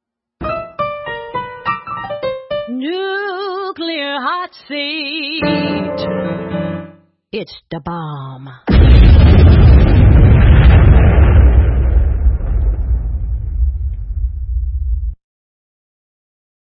[2.68, 5.42] Nuclear hot seat.
[7.32, 8.48] It's the bomb.